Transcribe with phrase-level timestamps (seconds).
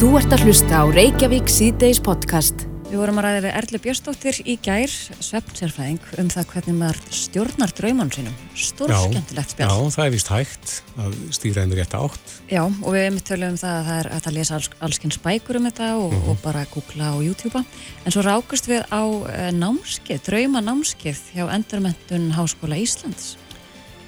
[0.00, 2.62] Þú ert að hlusta á Reykjavík síðdeis podcast.
[2.88, 7.74] Við vorum að ræða við Erlu Björstóttir í gær, svefnsérfræðing, um það hvernig maður stjórnar
[7.76, 8.38] draumann sínum.
[8.56, 9.68] Stór skemmtilegt spjall.
[9.68, 10.72] Já, það er vist hægt
[11.04, 12.32] að stýra henni rétt átt.
[12.48, 15.14] Já, og við hefum tölum um það að það er að það lesa alls, allskinn
[15.18, 16.32] spækur um þetta og, mm -hmm.
[16.32, 17.64] og bara googla og youtubea.
[18.06, 23.36] En svo rákust við á uh, námskeið, drauma námskeið hjá Endurmentun Háskóla Íslands.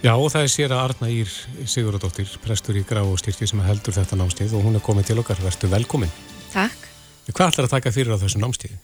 [0.03, 1.29] Já, og það er sér að Arna Ír
[1.71, 5.23] Sigurðardóttir, prestur í Grá og styrki sem heldur þetta námskeið og hún er komið til
[5.23, 5.39] okkar.
[5.45, 6.11] Vertu velkomin.
[6.50, 6.89] Takk.
[7.29, 8.80] Hvað ætlar að taka fyrir á þessu námstíði?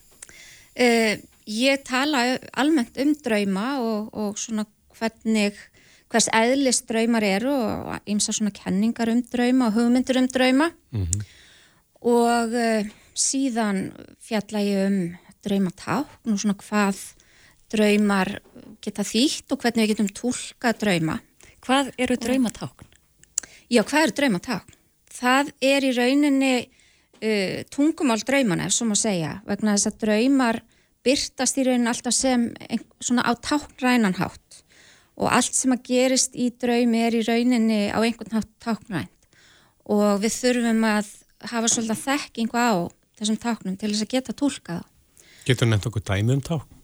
[0.79, 1.19] Uh,
[1.51, 2.23] ég tala
[2.55, 4.62] almennt um drauma og, og svona
[4.95, 5.59] hvernig,
[6.07, 10.71] hvers eðlist draumar eru og eins og svona kenningar um drauma og hugmyndir um drauma
[10.71, 11.27] mm -hmm.
[12.07, 12.87] og uh,
[13.19, 13.91] síðan
[14.23, 17.18] fjalla ég um draumatákn og svona hvað
[17.73, 18.39] draumar
[18.85, 21.19] geta þýtt og hvernig við getum tólka drauma.
[21.65, 22.89] Hvað eru draumatákn?
[23.69, 24.77] Já, hvað eru draumatákn?
[25.19, 30.60] Það er í rauninni uh, tungumál draumana, ef svo má segja, vegna þess að draumar
[31.07, 34.63] byrtast í raunin alltaf sem ein, svona á táknrænanhátt
[35.19, 39.15] og allt sem að gerist í draumi er í rauninni á einhvern hátt táknrænt
[39.88, 41.10] og við þurfum að
[41.51, 42.71] hafa svolítið þekkingu á
[43.19, 44.82] þessum táknum til þess að geta tólkað.
[45.49, 46.77] Getur nefnt okkur dæmi um tákn?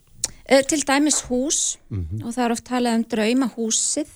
[0.45, 2.25] Uh, til dæmis hús mm -hmm.
[2.25, 4.09] og það er oft talað um draumahúsið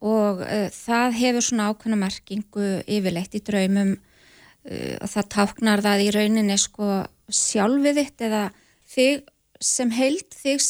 [0.00, 6.04] og uh, það hefur svona ákveðna merkingu yfirleitt í draumum uh, og það táknar það
[6.06, 8.42] í rauninni sko sjálfið þitt eða
[8.88, 9.22] þig
[9.60, 10.60] sem held þig,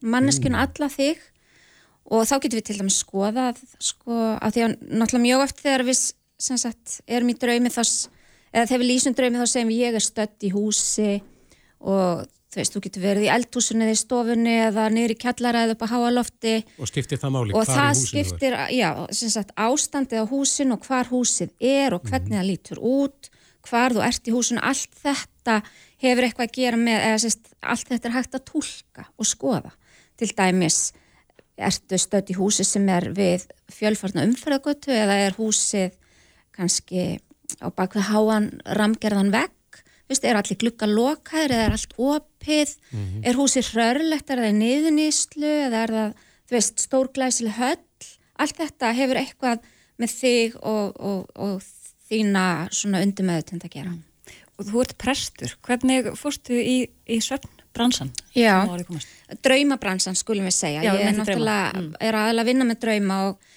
[0.00, 0.62] manneskinu mm.
[0.62, 1.18] alla þig
[2.08, 5.84] og þá getum við til dæmis skoðað sko af því að náttúrulega mjög oft þegar
[5.88, 6.00] við
[6.38, 8.08] sagt, erum í draumi þess,
[8.52, 11.22] eða þegar við lýsum draumi þá segjum við ég er stött í húsi
[11.80, 12.26] og
[12.58, 15.76] þú veist, þú getur verið í eldhúsunni eða í stofunni eða niður í kjallara eða
[15.76, 20.30] upp á háalofti og skiptir það máli, og það skiptir, já, sem sagt, ástandið á
[20.30, 22.38] húsin og hvar húsið er og hvernig mm.
[22.40, 23.30] það lítur út
[23.68, 25.58] hvar þú ert í húsinu, allt þetta
[26.02, 29.72] hefur eitthvað að gera með, eða sérst, allt þetta er hægt að tólka og skoða.
[30.18, 30.78] Til dæmis,
[31.58, 35.96] ertu stödd í húsi sem er við fjölfarnar umfærðagötu eða er húsið
[36.54, 37.18] kannski
[37.58, 39.54] á bakvið háan ramgerðan vegg
[40.08, 43.24] Vist, er allir glukka lokaður eða er allt opið, mm -hmm.
[43.28, 46.14] er húsið hrörlegt, er það niðuníslu eða er það,
[46.48, 48.08] þú veist, stórglæsileg höll,
[48.38, 49.58] allt þetta hefur eitthvað
[49.98, 51.62] með þig og, og, og
[52.08, 53.94] þína svona undumöðutund að gera.
[54.58, 58.10] Og þú ert prestur, hvernig fórstu í, í svefnbransan?
[58.34, 58.66] Já,
[59.44, 61.92] draumabransan skulum við segja, Já, ég er náttúrulega, mm.
[62.00, 63.54] er aðalega að vinna með drauma og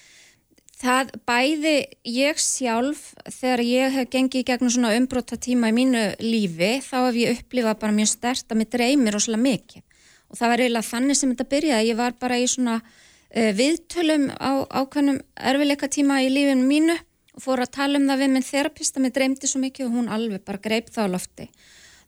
[0.82, 1.74] Það bæði
[2.10, 6.96] ég sjálf þegar ég hef gengið í gegnum svona umbróta tíma í mínu lífi þá
[7.04, 9.84] hef ég upplifað bara mjög stert að mér dreymir ósala mikið
[10.32, 11.88] og það var eiginlega þannig sem þetta byrjaði.
[11.92, 14.50] Ég var bara í svona uh, viðtölum á
[14.80, 15.22] ákveðnum
[15.52, 16.98] erfileika tíma í lífinu mínu
[17.36, 19.96] og fór að tala um það við minn þerapist að mér dreymdi svo mikið og
[20.00, 21.50] hún alveg bara greip það á lofti.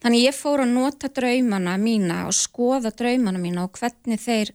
[0.03, 4.51] Þannig ég fór að nota draumana mína og skoða draumana mína og hvernig þeir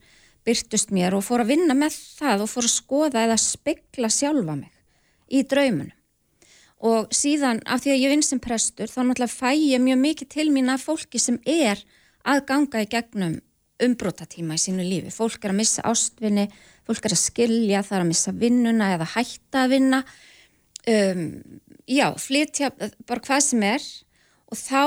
[0.50, 4.58] byrtust mér og fór að vinna með það og fór að skoða eða spekla sjálfa
[4.58, 4.74] mig
[5.30, 5.96] í draumunum.
[6.80, 10.30] Og síðan af því að ég vinn sem prestur þá náttúrulega fæ ég mjög mikið
[10.32, 11.82] til mín af fólki sem er
[12.24, 13.40] að ganga í gegnum
[13.84, 15.12] umbrótatíma í sínu lífi.
[15.14, 16.48] Fólk er að missa ástvinni,
[16.88, 20.02] fólk er að skilja, það er að missa vinnuna eða hætta að vinna.
[20.90, 21.26] Um,
[21.88, 22.72] já, flytja
[23.08, 23.88] bara hvað sem er
[24.50, 24.84] og þá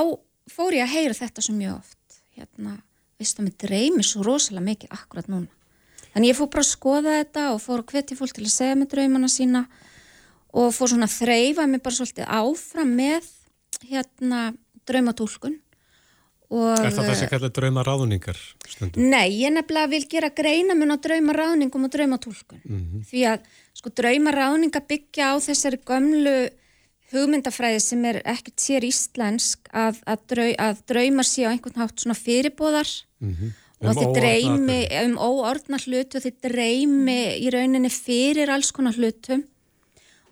[0.51, 2.19] fór ég að heyra þetta svo mjög oft.
[2.33, 2.79] Hérna,
[3.23, 5.49] veist að mér dreymi svo rosalega mikið akkurat núna.
[6.13, 8.77] Þannig ég fór bara að skoða þetta og fór að hvetja fólk til að segja
[8.77, 9.63] með draumana sína
[10.53, 13.29] og fór svona að þreyfa mig bara svolítið áfram með
[13.89, 14.41] hérna
[14.87, 15.59] draumatúlkun.
[16.53, 18.39] Er það þessi kallar draumaráðningar?
[18.93, 22.61] Nei, ég nefnilega vil gera greina mun á draumaráðningum og draumatúlkun.
[22.61, 23.05] Mm -hmm.
[23.09, 23.39] Því að
[23.73, 26.51] sko draumaráðninga byggja á þessari gömlu
[27.13, 32.03] hugmyndafræði sem er ekkert sér íslensk að, að, drau, að draumar séu á einhvern hátt
[32.03, 33.51] svona fyrirbóðar mm -hmm.
[33.79, 38.97] um og þið dreymi um óordna hlutu og þið dreymi í rauninni fyrir alls konar
[38.97, 39.43] hlutum.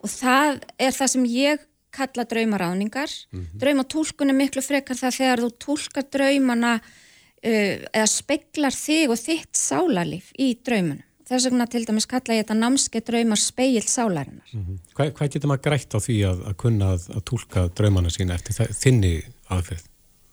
[0.01, 3.59] Og það er það sem ég kalla draumaráningar mm -hmm.
[3.59, 9.53] draumatúlkun er miklu frekar það þegar þú túlkar draumana uh, eða speklar þig og þitt
[9.57, 14.49] sálarlíf í draumunum Þess vegna til dæmis kalla ég þetta námskeið draumar speil sálarinnar.
[14.51, 14.79] Mm -hmm.
[14.97, 18.35] Hvað, hvað getur maður grætt á því að, að kunna að, að tólka draumana sína
[18.35, 19.13] eftir þinni
[19.47, 19.85] aðferð?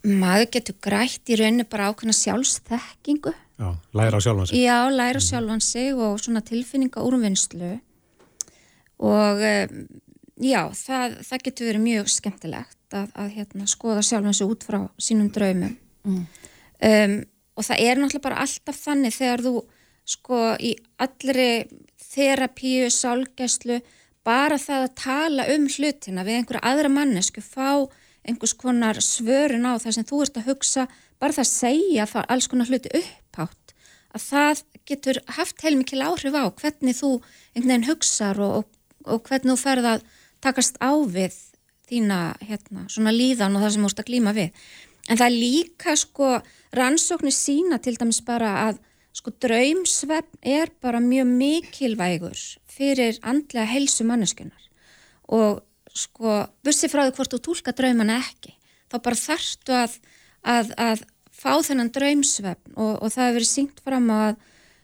[0.03, 3.35] Maður getur grætt í rauninu bara ákveðna sjálfsþekkingu.
[3.59, 4.59] Já, læra á sjálfan sig.
[4.59, 5.29] Já, læra á mhm.
[5.29, 7.81] sjálfan sig og svona tilfinninga úrvinnslu
[8.99, 9.39] og
[10.43, 14.81] já, það, það getur verið mjög skemmtilegt að, að hérna, skoða sjálfan sig út frá
[14.99, 15.77] sínum draumum.
[16.05, 16.27] Mm.
[16.79, 17.19] Um,
[17.59, 19.55] og það er náttúrulega bara alltaf þannig þegar þú
[20.08, 21.69] sko í allri
[22.08, 23.81] þerapíu, sálgæslu
[24.26, 27.88] bara það að tala um hlutina við einhverja aðra mannesku, fá
[28.28, 30.87] einhvers konar svörun á það sem þú ert að hugsa,
[31.20, 33.75] bara það að segja það alls konar hluti upphátt,
[34.16, 37.12] að það getur haft heilmikil áhrif á hvernig þú
[37.54, 38.66] einhvern veginn hugsar og, og,
[39.04, 40.04] og hvernig þú ferð að
[40.44, 41.37] takast á við
[41.88, 44.69] þína hérna, svona líðan og það sem þú ert að glíma við.
[45.08, 46.34] En það er líka sko
[46.76, 48.81] rannsóknir sína til dæmis bara að
[49.16, 54.69] sko draumsvefn er bara mjög mikilvægur fyrir andlega helsu manneskunar
[55.28, 55.64] og
[55.94, 58.55] sko bussi frá því hvort þú tólka draumana ekki
[58.93, 59.96] þá bara þarftu að,
[60.43, 64.32] að, að fá þennan draumsvefn og, og það hefur verið syngt fram að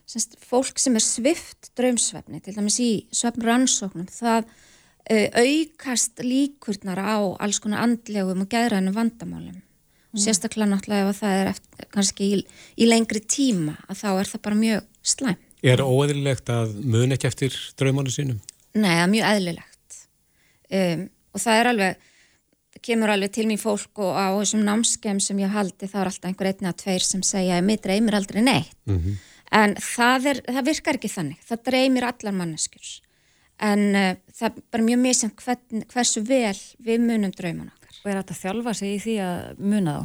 [0.05, 7.01] semst, fólk sem er svift draumsvefni til dæmis í svefn rannsóknum það uh, aukast líkurnar
[7.01, 9.61] á alls konar andlegum og gæðrænum vandamálum.
[10.23, 12.41] Sérstaklega náttúrulega ef það er eftir, kannski í,
[12.79, 15.39] í lengri tíma að þá er það bara mjög slæm.
[15.65, 18.41] Er óeðlilegt að mun ekki eftir draumánu sínum?
[18.75, 20.01] Nei, það er mjög eðlilegt
[20.79, 22.11] um, og það er alveg
[22.85, 26.29] kemur alveg til mér fólk og á þessum námskeim sem ég haldi þá er alltaf
[26.29, 29.15] einhver einni að tveir sem segja að mig dreymir aldrei neitt mm -hmm.
[29.61, 32.91] en það, er, það virkar ekki þannig það dreymir allar manneskjur
[33.69, 35.45] en uh, það er bara mjög misjant
[35.93, 39.61] hversu vel við munum drauman okkar Og er þetta að þjálfa sig í því að
[39.65, 40.03] muna þá?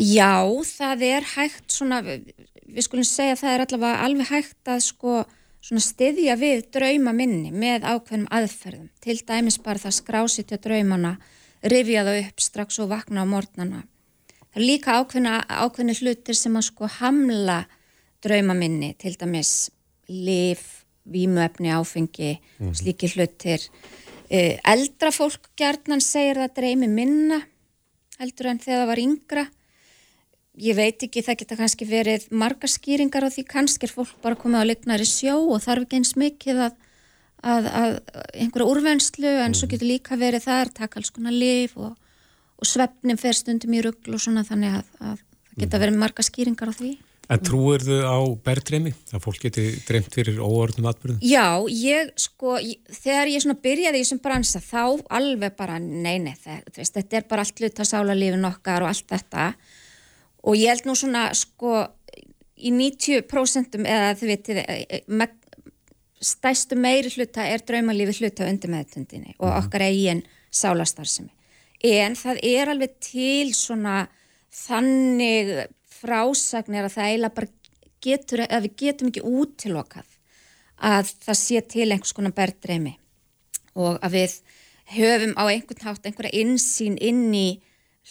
[0.00, 0.32] Já,
[0.68, 5.14] það er hægt svona, við skulum segja að það er allavega alveg hægt að sko
[5.60, 8.90] svona styðja við drauma minni með ákveðnum aðferðum.
[9.00, 11.14] Til dæmis bara það skrásitja draumana,
[11.64, 13.82] rifja það upp strax og vakna á morgnana.
[14.50, 17.62] Það er líka ákveðna, ákveðni hlutir sem að sko hamla
[18.24, 19.70] drauma minni, til dæmis
[20.12, 22.76] lif, vímuefni, áfengi, mm.
[22.76, 23.64] slíki hlutir
[24.30, 27.40] eldra fólk gerðnan segir það dreymi minna
[28.20, 29.46] heldur en þegar það var yngra.
[30.60, 34.38] Ég veit ekki, það geta kannski verið marga skýringar á því kannski er fólk bara
[34.38, 36.74] komið á leiknari sjó og þarf ekki eins mikið að,
[37.40, 37.94] að, að
[38.34, 39.72] einhverja úrvennslu en svo mhm.
[39.74, 41.94] getur líka verið þar, taka alls konar lif og,
[42.60, 45.84] og svefnin fer stundum í rugglu og svona þannig að, að það geta mhm.
[45.86, 46.92] verið marga skýringar á því.
[47.30, 48.90] En trúir þau á berðdreymi?
[49.14, 51.20] Að fólk geti dreymt fyrir óorðnum atbyrðum?
[51.22, 54.82] Já, ég sko, ég, þegar ég svona byrjaði í þessum bransa þá
[55.20, 59.46] alveg bara, nei, nei, það, þetta er bara allt luta sálarlífin okkar og allt þetta
[60.42, 61.84] og ég held nú svona sko
[62.60, 65.28] í 90% eða þið veitir, e, e,
[66.20, 69.58] stæstu meiri hluta er draumalífi hluta undir meðtundinni og mhm.
[69.62, 71.30] okkar eigin sálastarsemi.
[71.86, 74.02] En það er alveg til svona
[74.52, 75.52] þannig
[76.00, 77.52] frásagnir að það eiginlega bara
[78.00, 80.16] getur, að við getum ekki útilokað
[80.80, 82.94] að það sé til einhvers konar berðdreimi
[83.76, 84.36] og að við
[84.96, 87.48] höfum á einhvern hátt einhverja insýn inn í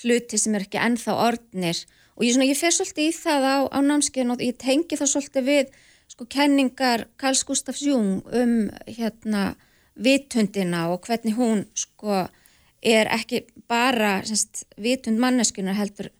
[0.04, 1.82] hluti sem er ekki ennþá ordnir
[2.16, 5.50] og ég, ég fer svolítið í það á, á námskeiðin og ég tengi það svolítið
[5.50, 5.74] við
[6.10, 9.54] sko kenningar Karls Gustafs Jung um hérna
[10.00, 12.28] vitundina og hvernig hún sko
[12.80, 16.12] er ekki bara semst, vitund manneskunar heldur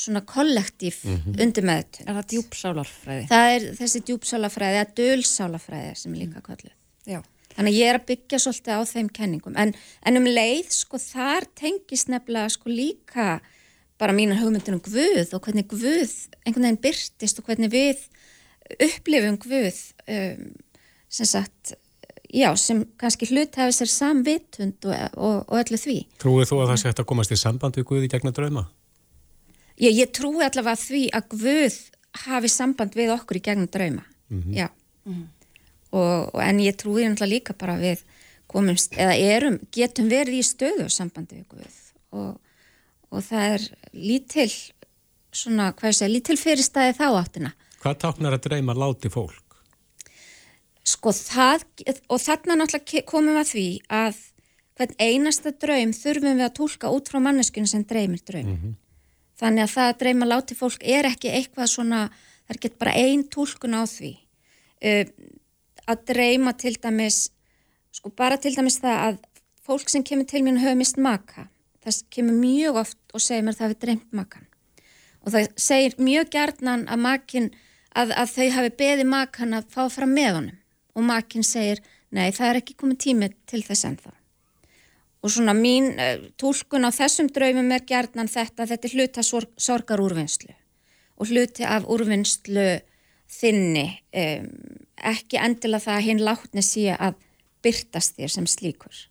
[0.00, 1.42] svona kollektív mm -hmm.
[1.44, 2.08] undir meðtun.
[2.08, 3.26] Er það djúpsálarfræði?
[3.30, 6.74] Það er þessi djúpsálarfræði eða dölsálarfræði sem er líka kolluð.
[7.06, 7.20] Já.
[7.56, 9.56] Þannig að ég er að byggja svolítið á þeim kenningum.
[9.58, 9.74] En,
[10.06, 13.40] en um leið, sko, þar tengis nefnilega sko líka
[14.00, 16.14] bara mínar hugmyndir um Guð og hvernig Guð
[16.46, 18.00] einhvern veginn byrtist og hvernig við
[18.80, 20.50] upplifum Guð um,
[21.10, 21.74] sem sagt,
[22.30, 25.98] já, sem kannski hlut hefur sér samvitund og, og, og öllu því.
[26.22, 28.68] Trúið þú að það sé hægt að komast í samband við Guði gegna drauma?
[29.80, 31.76] Ég, ég trúi allavega því að Guð
[32.26, 34.04] hafi samband við okkur í gegnum drauma.
[34.28, 34.54] Mm -hmm.
[34.54, 34.68] Já.
[35.04, 35.26] Mm -hmm.
[35.90, 38.02] og, og, en ég trúi náttúrulega líka bara við
[38.46, 41.76] komumst, eða erum, getum verið í stöðu sambandi við Guð
[42.10, 42.40] og,
[43.10, 44.50] og það er lítil
[45.32, 47.52] svona, hvað ég segja, lítil fyrirstæði þá áttina.
[47.80, 49.56] Hvað táknar að drauma láti fólk?
[50.84, 51.64] Sko það,
[52.08, 54.16] og þarna náttúrulega komum við að því að
[54.76, 58.46] hvern einasta draum þurfum við að tólka út frá manneskinu sem dreymir draum.
[58.46, 58.74] Mm -hmm.
[59.40, 62.00] Þannig að það að dreyma láti fólk er ekki eitthvað svona,
[62.44, 64.12] það er ekki bara einn tólkun á því.
[64.80, 65.04] Uh,
[65.88, 67.22] að dreyma til dæmis,
[67.96, 69.18] sko bara til dæmis það að
[69.64, 71.48] fólk sem kemur til mér höfum mist maka,
[71.84, 74.46] það kemur mjög oft og segir mér það við dreymt makan.
[75.24, 77.50] Og það segir mjög gerðnan að makin,
[77.96, 80.62] að, að þau hafi beði makan að fá fram með honum.
[80.96, 81.80] Og makin segir,
[82.12, 84.19] nei það er ekki komið tími til þess ennþá
[85.20, 89.28] og svona mín eh, tólkun á þessum draumum er gerðnan þetta þetta er hluti af
[89.28, 90.54] sorg, sorgar úrvinnslu
[91.20, 92.68] og hluti af úrvinnslu
[93.30, 93.86] þinni
[94.16, 94.46] um,
[95.10, 97.18] ekki endilega það að hinn látni sé að
[97.64, 99.02] byrtast þér sem slíkur.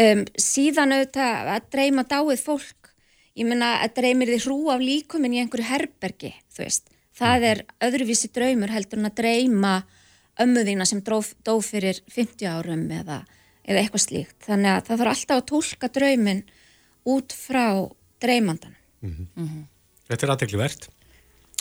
[0.00, 2.90] Um, síðan auðvitað að dreyma dáið fólk.
[3.36, 8.28] Ég menna að dreymir þið hrú af líkuminn í einhverju herbergi veist, það er öðruvísi
[8.32, 9.76] draumur heldur en að dreyma
[10.42, 13.22] ömmuðina sem dó fyrir 50 árum eða
[13.64, 14.38] eða eitthvað slíkt.
[14.46, 16.42] Þannig að það þarf alltaf að tólka draumin
[17.12, 17.66] út frá
[18.22, 18.76] dreymandan.
[19.02, 19.64] Mm -hmm.
[20.08, 20.88] Þetta er aðteglivert.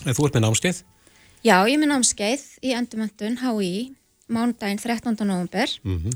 [0.06, 0.84] En þú ert með námskeið?
[1.42, 3.96] Já, ég er með námskeið í endumöndun HÍ
[4.32, 5.16] mánudaginn 13.
[5.28, 6.14] november mm -hmm.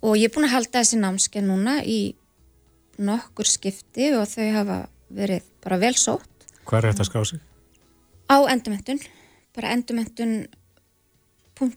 [0.00, 2.14] og ég er búin að halda þessi námskeið núna í
[2.98, 6.46] nokkur skipti og þau hafa verið bara vel sótt.
[6.64, 7.40] Hvað er þetta að skrá sig?
[8.28, 9.00] Á endumöndun,
[9.54, 10.48] bara endumöndun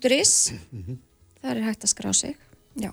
[0.03, 0.97] .is mm -hmm.
[1.41, 2.35] það er hægt að skrá sig
[2.75, 2.91] Já,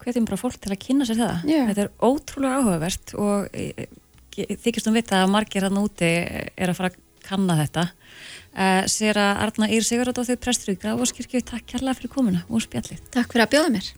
[0.00, 1.60] hvetjum bara fólk til að kynna sér það Já.
[1.70, 6.78] þetta er ótrúlega áhugavert og e, e, þykistum vita að margir hann úti er að
[6.78, 6.98] fara að
[7.30, 12.44] kanna þetta uh, sér að Arna Ír Sigurðardóttir prestur í Grafóskirkju, takk kærlega fyrir komuna
[12.48, 13.02] og spjallið.
[13.12, 13.90] Takk fyrir að bjóða mér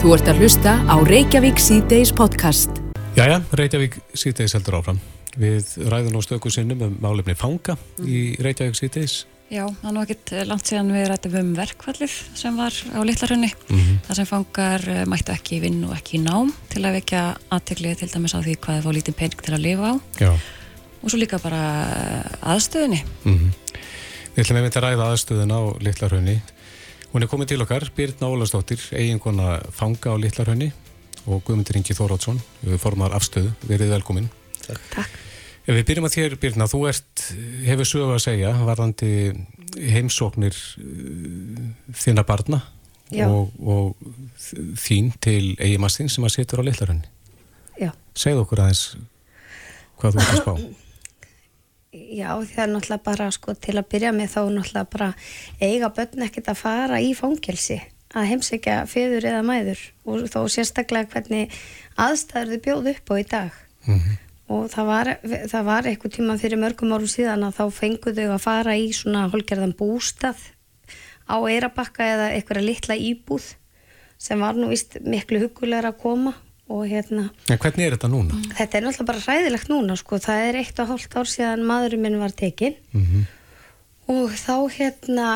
[0.00, 2.80] Þú ert að hlusta á Reykjavík C-Days podcast
[3.16, 5.00] Jæja, Reykjavík C-Days heldur áfram
[5.36, 8.06] við ræðum á stöku sinnum um málefni fanga mm.
[8.08, 12.56] í Reykjavík C-Days Já, það er nú ekkit langt síðan við rættum um verkvallið sem
[12.58, 13.98] var á Littlarhönni mm -hmm.
[14.06, 17.36] þar sem fangar eh, mættu ekki í vinn og ekki í nám til að vekja
[17.54, 20.32] aðteglið til dæmis á því hvað það fá lítið pening til að lifa á Já.
[21.02, 21.62] og svo líka bara
[22.42, 23.52] aðstöðinni mm -hmm.
[24.34, 26.42] Við ætlum einmitt að ræða aðstöðin á Littlarhönni
[27.12, 30.72] Hún er komið til okkar, Birna Ólastóttir eiginkona fanga á Littlarhönni
[31.26, 32.40] og Guðmundur Ingi Þórótsson
[32.78, 34.28] formar afstöðu, verið velkomin
[34.66, 35.25] Takk, Takk.
[35.66, 37.22] Ef við byrjum að þér, Birna, þú ert,
[37.66, 39.10] hefur sögu að segja, varðandi
[39.90, 42.60] heimsóknir uh, þína barna
[43.26, 43.96] og, og
[44.78, 47.10] þín til eigimassinn sem að setur á leillarhönni.
[47.82, 47.90] Já.
[48.14, 48.84] Segð okkur aðeins
[49.98, 50.52] hvað þú ert að spá.
[51.96, 55.08] Já, það er náttúrulega bara, sko, til að byrja með þá náttúrulega bara
[55.58, 57.80] eiga börn ekkert að fara í fóngelsi
[58.16, 61.56] að heimsækja feður eða mæður og þó sérstaklega hvernig
[61.98, 63.58] aðstæður þið bjóð upp á í dag.
[63.88, 63.96] Mhm.
[63.96, 65.12] Mm og það var,
[65.50, 69.26] það var eitthvað tíma fyrir mörgum árum síðan að þá fenguðu að fara í svona
[69.32, 70.38] holgerðan bústað
[71.26, 73.54] á Eirabakka eða eitthvað litla íbúð
[74.18, 76.34] sem var nú vist miklu hugulegur að koma
[76.72, 78.38] og hérna En hvernig er þetta núna?
[78.56, 82.06] Þetta er náttúrulega bara ræðilegt núna sko, það er eitt og hálft ár síðan maðurinn
[82.06, 83.26] minn var tekin mm -hmm.
[84.14, 85.28] og þá hérna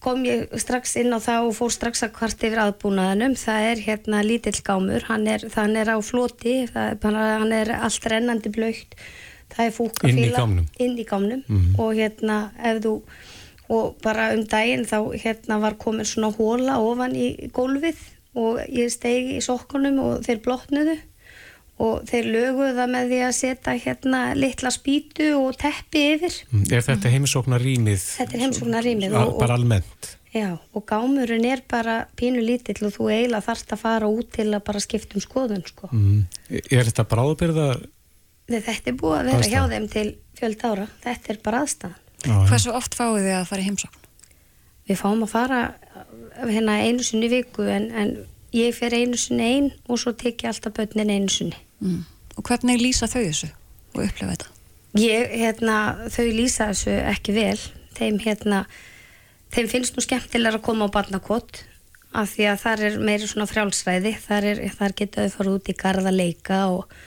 [0.00, 3.80] kom ég strax inn á það og fór strax að hvart yfir aðbúnaðanum það er
[3.86, 8.94] hérna lítill gámur hann er, hann er á floti er, hann er allt rennandi blöytt
[9.54, 11.42] það er fúkafíla inn í gámnum, inn í gámnum.
[11.46, 11.80] Mm -hmm.
[11.80, 12.94] og hérna ef þú
[13.68, 17.98] og bara um daginn þá hérna var komin svona hóla ofan í gólfið
[18.34, 20.96] og ég stegi í sokkunum og þeir blotnuðu
[21.78, 26.38] og þeir löguðu það með því að setja hérna litla spýtu og teppi yfir.
[26.50, 28.06] Mm, er þetta heimsóknar rýmið?
[28.18, 29.18] Þetta er heimsóknar rýmið.
[29.20, 30.10] Og, bara almennt?
[30.34, 34.50] Já, og gámurinn er bara pínu lítill og þú eiginlega þarfst að fara út til
[34.50, 35.88] að bara skipta um skoðun, sko.
[35.94, 36.26] Mm.
[36.68, 37.68] Er þetta bráðbyrða?
[38.48, 39.54] Þetta er búið að vera aðstæðan.
[39.54, 40.08] hjá þeim til
[40.38, 40.88] fjöld ára.
[41.04, 41.96] Þetta er bara aðstæðan.
[42.48, 44.04] Hversu oft fáið þið að fara í heimsókn?
[44.88, 45.62] Við fáum að fara
[46.40, 48.12] hérna einu sinni viku en, en
[48.56, 51.56] ég fer einu sinni einn og svo tek ég alltaf börnin einu sinni.
[51.80, 52.04] Mm.
[52.38, 53.50] Og hvernig lýsa þau þessu
[53.96, 54.54] og upplefa þetta?
[54.98, 55.78] Ég, hérna,
[56.10, 57.58] þau lýsa þessu ekki vel.
[57.98, 58.62] Þeim, hérna,
[59.54, 61.64] þeim finnst nú skemmtilega að koma á barnakott
[62.16, 64.14] af því að það er meiri svona frjálsræði.
[64.22, 66.98] Þar, þar geta þau fara út í garda leika og...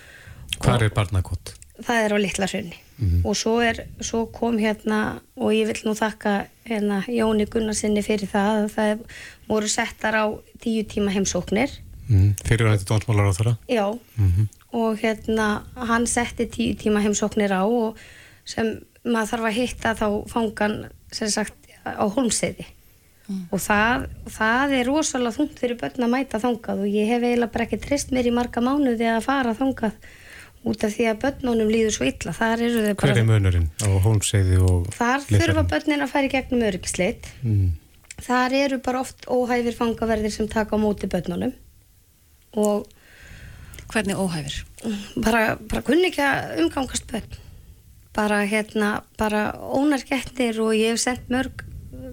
[0.61, 1.55] Hvað er barnakott?
[1.81, 2.79] Það er á litla hrunni.
[3.01, 3.21] Mm -hmm.
[3.25, 8.29] Og svo, er, svo kom hérna, og ég vil nú þakka hérna, Jóni Gunnarsinni fyrir
[8.29, 8.99] það, það
[9.47, 10.25] voru settar á
[10.61, 11.71] tíu tíma heimsóknir.
[12.07, 13.57] Mm, fyrir að þetta dónsmálar á þeirra?
[13.67, 13.87] Já.
[14.17, 17.99] Mm -hmm og hérna hann setti tíu tíma heimsóknir á og
[18.47, 20.77] sem maður þarf að hitta þá fangan
[21.11, 22.65] sem sagt á holmseiði
[23.27, 23.43] mm.
[23.51, 27.53] og það, það er rosalega þungt fyrir börn að mæta þangað og ég hef eiginlega
[27.55, 29.97] bara ekki trist mér í marga mánuði að fara þangað
[30.61, 32.33] út af því að börnunum líður svo illa.
[32.37, 37.71] Hver er munurinn á holmseiði og Þar þurfa börnin að fara í gegnum öryggisleitt mm.
[38.21, 41.55] Þar eru bara oft óhæfir fangaverðir sem taka á móti börnunum.
[42.53, 42.85] Og
[43.91, 44.61] Hvernig óhæfir?
[45.19, 47.35] Bara, bara kunni ekki að umgangast börn.
[48.15, 51.63] Bara hérna, bara ónargetnir og ég hef sendt mörg,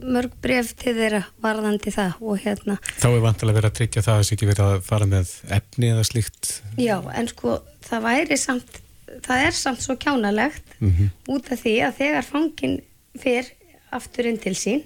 [0.03, 2.79] mörg bref til þeirra varðandi það og hérna.
[2.99, 5.33] Þá er vantilega verið að tryggja það að það sé ekki verið að fara með
[5.59, 6.53] efni eða slíkt?
[6.79, 7.57] Já, en sko
[7.89, 8.83] það væri samt,
[9.27, 11.11] það er samt svo kjánalegt mm -hmm.
[11.35, 12.79] út af því að þegar fangin
[13.19, 13.51] fer
[13.91, 14.85] aftur inn til sín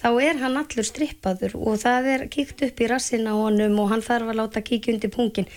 [0.00, 3.92] þá er hann allur strippaður og það er kíkt upp í rassin á honum og
[3.92, 5.48] hann þarf að láta kíkja undir pungin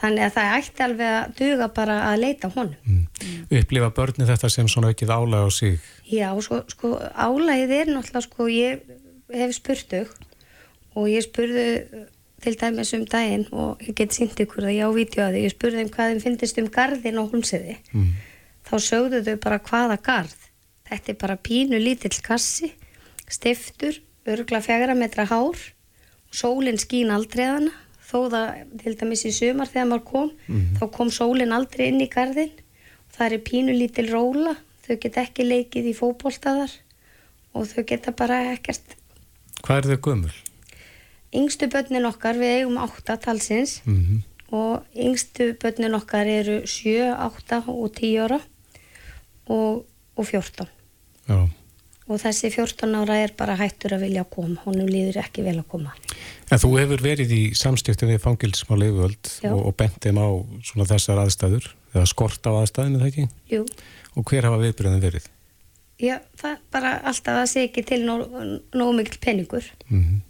[0.00, 2.76] þannig að það ætti alveg að duga bara að leita honum.
[2.84, 3.38] Mm.
[3.60, 5.78] Upplifa börni þetta sem svona ekkið álæg á sig?
[6.10, 8.84] Já, sko, sko álægið er náttúrulega, sko, ég
[9.32, 10.04] hef spurt þau
[10.96, 11.66] og ég spurðu
[12.44, 15.82] til dæmis um daginn og ég get sínt ykkur það, ég á vítjóði, ég spurði
[15.82, 17.78] þeim hvað þeim finnist um gardin og húnsiði.
[17.92, 18.10] Mm.
[18.66, 20.42] Þá sögðu þau bara hvaða gard.
[20.86, 22.70] Þetta er bara pínu lítill kassi,
[23.26, 23.98] stiftur,
[24.28, 25.58] örgla fjara metra hár,
[26.30, 27.72] sólinn skín aldreiðana
[28.06, 30.30] þó það til dæmis í sumar þegar maður kom
[30.78, 32.54] þá kom sólinn aldrei inn í garðin
[33.16, 36.72] það er pínulítil róla þau geta ekki leikið í fótboltaðar
[37.56, 38.98] og þau geta bara ekkert.
[39.64, 40.34] Hvað er þau gömul?
[41.36, 47.64] yngstu börnin okkar, við eigum átta talsins Mm og yngstu börnin okkar eru 7, 8
[47.66, 48.36] og 10 ára
[49.50, 49.82] og,
[50.14, 50.68] og 14
[51.26, 51.50] Já.
[52.06, 55.68] Og þessi 14 ára er bara hættur að vilja koma honum líður ekki vel að
[55.72, 55.94] koma
[56.50, 60.28] En þú hefur verið í samstöftum við fangilsmáli yfirvöld og, og bent þeim á
[60.68, 63.26] svona þessar aðstæður eða skort á aðstæðinu það ekki?
[63.50, 63.64] Jú,
[64.16, 65.26] Og hver hafa viðbröðin verið?
[66.00, 70.22] já, það er bara alltaf að sé ekki til nóg, mikil peningur Mm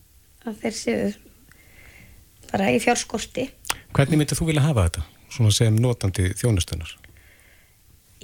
[0.47, 1.07] að þeir séu
[2.53, 3.49] bara í fjárskorti
[3.97, 5.05] Hvernig myndið þú vilja hafa þetta?
[5.35, 6.93] Svona sem notandi þjónustunar?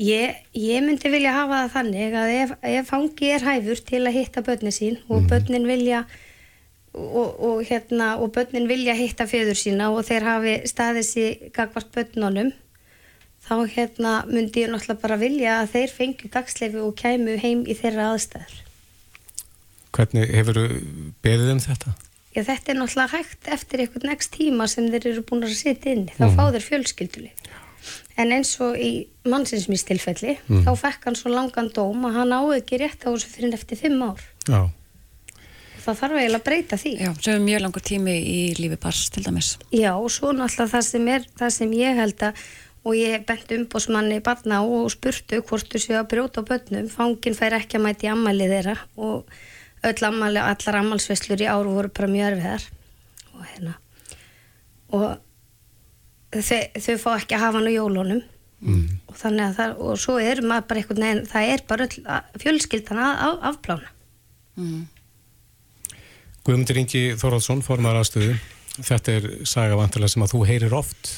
[0.00, 4.14] Ég, ég myndi vilja hafa það þannig að ef, ef fangi er hæfur til að
[4.16, 6.06] hitta börnin sín og börnin vilja
[6.96, 11.92] og, og, hérna, og börnin vilja hitta fjöður sína og þeir hafi staðið sér gagvart
[11.92, 12.54] börnunum
[13.44, 17.76] þá hérna myndi ég náttúrulega bara vilja að þeir fengju dagsleifi og kæmu heim í
[17.76, 18.58] þeirra aðstæður.
[19.92, 20.60] Hvernig hefur
[21.24, 21.92] beðið um þetta?
[22.32, 25.92] Já, þetta er náttúrulega hægt eftir einhvern next tíma sem þeir eru búin að sitja
[25.92, 26.14] inni.
[26.16, 27.50] Þá fá þeir fjölskyldulif.
[28.20, 28.90] En eins og í
[29.28, 30.36] mannsinsmýstilfelli,
[30.66, 33.80] þá fekk hann svo langan dóm að hann á ekki rétt á þessu fyrir eftir
[33.80, 34.22] fimm ár.
[34.48, 34.68] Já.
[35.82, 36.92] Það þarf eiginlega að breyta því.
[37.00, 39.54] Já, sem er mjög langur tími í lífi bars til dæmis.
[39.74, 42.44] Já, og svo náttúrulega það sem er, það sem ég held að,
[42.86, 47.38] og ég bent umbósmanni barna og spurtu hvort þú séu að brjóta á börnum, fangin
[47.38, 49.34] fær ekki að mæti ammæli þeirra og
[49.82, 52.68] öll ammæli, allar ammælsveslur í áru voru bara mjög erfiðar
[53.32, 53.74] og hérna
[54.92, 55.06] og
[56.32, 58.22] þau, þau fá ekki að hafa hann á jólunum
[58.62, 58.86] mm.
[59.10, 61.88] og þannig að það, og svo er maður bara einhvern veginn, það er bara
[62.42, 63.92] fjölskyldan að, að afplána.
[64.60, 64.80] Mm.
[66.42, 68.34] Guðmundur Ingi Þorvaldsson, formar aðstöðu.
[68.82, 71.12] Þetta er saga vantilega sem að þú heyrir oft.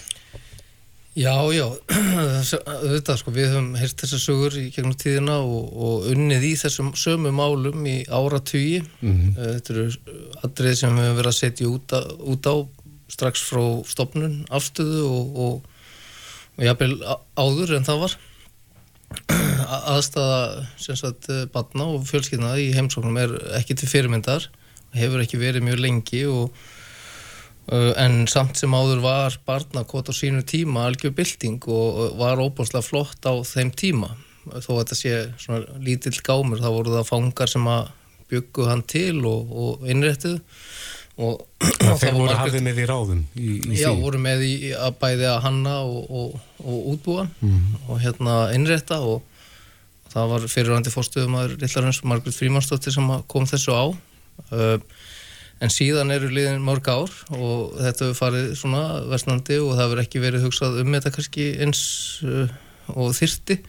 [1.14, 1.68] Já, já,
[2.90, 6.90] þetta sko, við höfum heyrt þessar sögur í gegnum tíðina og, og unnið í þessum
[6.98, 8.80] sömu málum í áratugi.
[8.98, 9.28] Mhm.
[9.38, 9.84] Eh, Þetta eru
[10.48, 12.02] atrið sem við höfum verið að setja út, a,
[12.34, 12.54] út á
[13.14, 15.72] strax frá stopnun, afstöðu og, og,
[16.58, 18.16] og á- áður en það var.
[19.94, 20.38] Aðstæða
[20.82, 24.48] sem sagt barna og fjölskyldna í heimsóknum er ekki til fyrirmyndar,
[24.94, 26.64] hefur ekki verið mjög lengi og
[27.64, 32.84] Uh, en samt sem áður var barnakot á sínu tíma algjör bylting og var óbúslega
[32.84, 34.10] flott á þeim tíma
[34.44, 37.86] þó að þetta sé svona lítill gámur þá voru það fangar sem að
[38.28, 40.42] byggu hann til og, og innréttuð
[41.16, 44.00] og, og Þeir voru hafðið með í ráðum í, í Já, því.
[44.02, 47.76] voru með í að bæði að hanna og, og, og útbúa Mhm.
[47.88, 49.22] og hérna innrétta og
[50.14, 54.78] það var fyrirvændi fórstöðumæður Lillarhans Margrét Frímansdóttir sem að kom þessu á uh,
[55.62, 60.02] en síðan eru liðin mörg ár og þetta hefur farið svona versnandi og það hefur
[60.02, 61.82] ekki verið hugsað um þetta kannski eins
[62.26, 62.50] uh,
[62.94, 63.60] og þyrti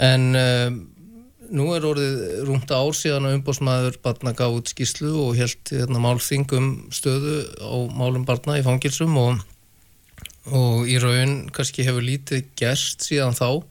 [0.00, 0.70] en uh,
[1.52, 6.00] nú er orðið rúmta ár síðan að umbósmaður barna gaf út skýslu og held hérna,
[6.00, 9.42] málþing um stöðu á málum barna í fangilsum og,
[10.48, 13.62] og í raun kannski hefur lítið gerst síðan þá.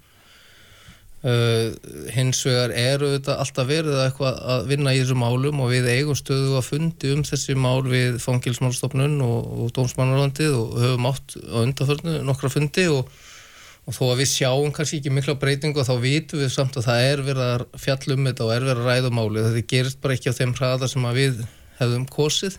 [1.21, 1.75] Uh,
[2.09, 6.17] hins vegar eru þetta alltaf verið eitthvað að vinna í þessum málum og við eigum
[6.17, 11.61] stöðu að fundi um þessi mál við fangilsmálstofnun og, og dómsmannarlandið og höfum átt á
[11.61, 13.05] undanförnu nokkra fundi og,
[13.87, 17.07] og þó að við sjáum kannski ekki mikla breytingu þá vitum við samt að það
[17.07, 20.17] er verið að fjalla um þetta og er verið að ræða máli þetta gerist bara
[20.17, 21.43] ekki á þeim hraða sem við
[21.79, 22.57] hefðum kosið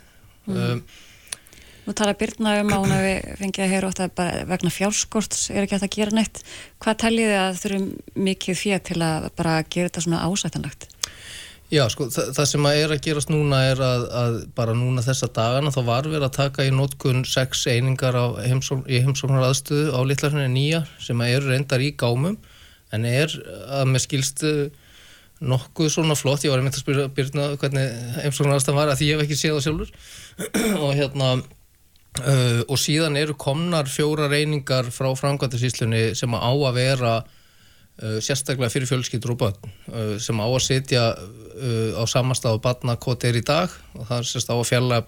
[0.50, 0.82] um,
[1.82, 5.48] Nú tala Birna um að hún hefði fengið að heyra ótt að bara vegna fjárskorts
[5.50, 6.38] er ekki að gera neitt.
[6.78, 7.88] Hvað teljið þið að þurfum
[8.28, 10.86] mikið fyrir til að bara gera þetta svona ásættanlegt?
[11.72, 15.04] Já, sko, það, það sem að er að gerast núna er að, að bara núna
[15.04, 19.94] þessa dagana þá var verið að taka í nótkun sex einingar heimsókn, í heimsóknar aðstöðu
[19.96, 22.36] á litlarfinni nýja sem að eru reyndar í gámum
[22.92, 23.32] en er
[23.72, 24.52] að með skilstu
[25.42, 29.08] nokkuð svona flott, ég var einmitt að spyrja Birna hvernig heimsóknar aðstöðan var að því
[29.08, 29.96] ég hef ekki séð það sjálfur.
[30.84, 31.32] Og hérna
[32.12, 38.68] Uh, og síðan eru komnar fjóra reyningar frá framkvæmdarsýslunni sem á að vera uh, sérstaklega
[38.68, 41.06] fyrir fjölskyldur og börn uh, sem á að setja
[41.62, 43.72] á samastað og badnakot er í dag.
[43.98, 45.02] Og það sérst á að fjalla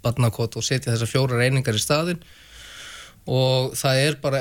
[0.00, 2.22] badnakot og setja þessar fjóra reyningar í staðin
[3.30, 4.38] og það er bara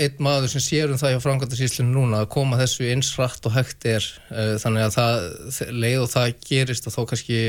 [0.00, 3.54] einn maður sem sér um það hjá framkvæmdarsýslunni núna að koma þessu eins rætt og
[3.54, 4.06] hægt er.
[4.30, 7.40] Uh, þannig að það leið og það gerist og þá kannski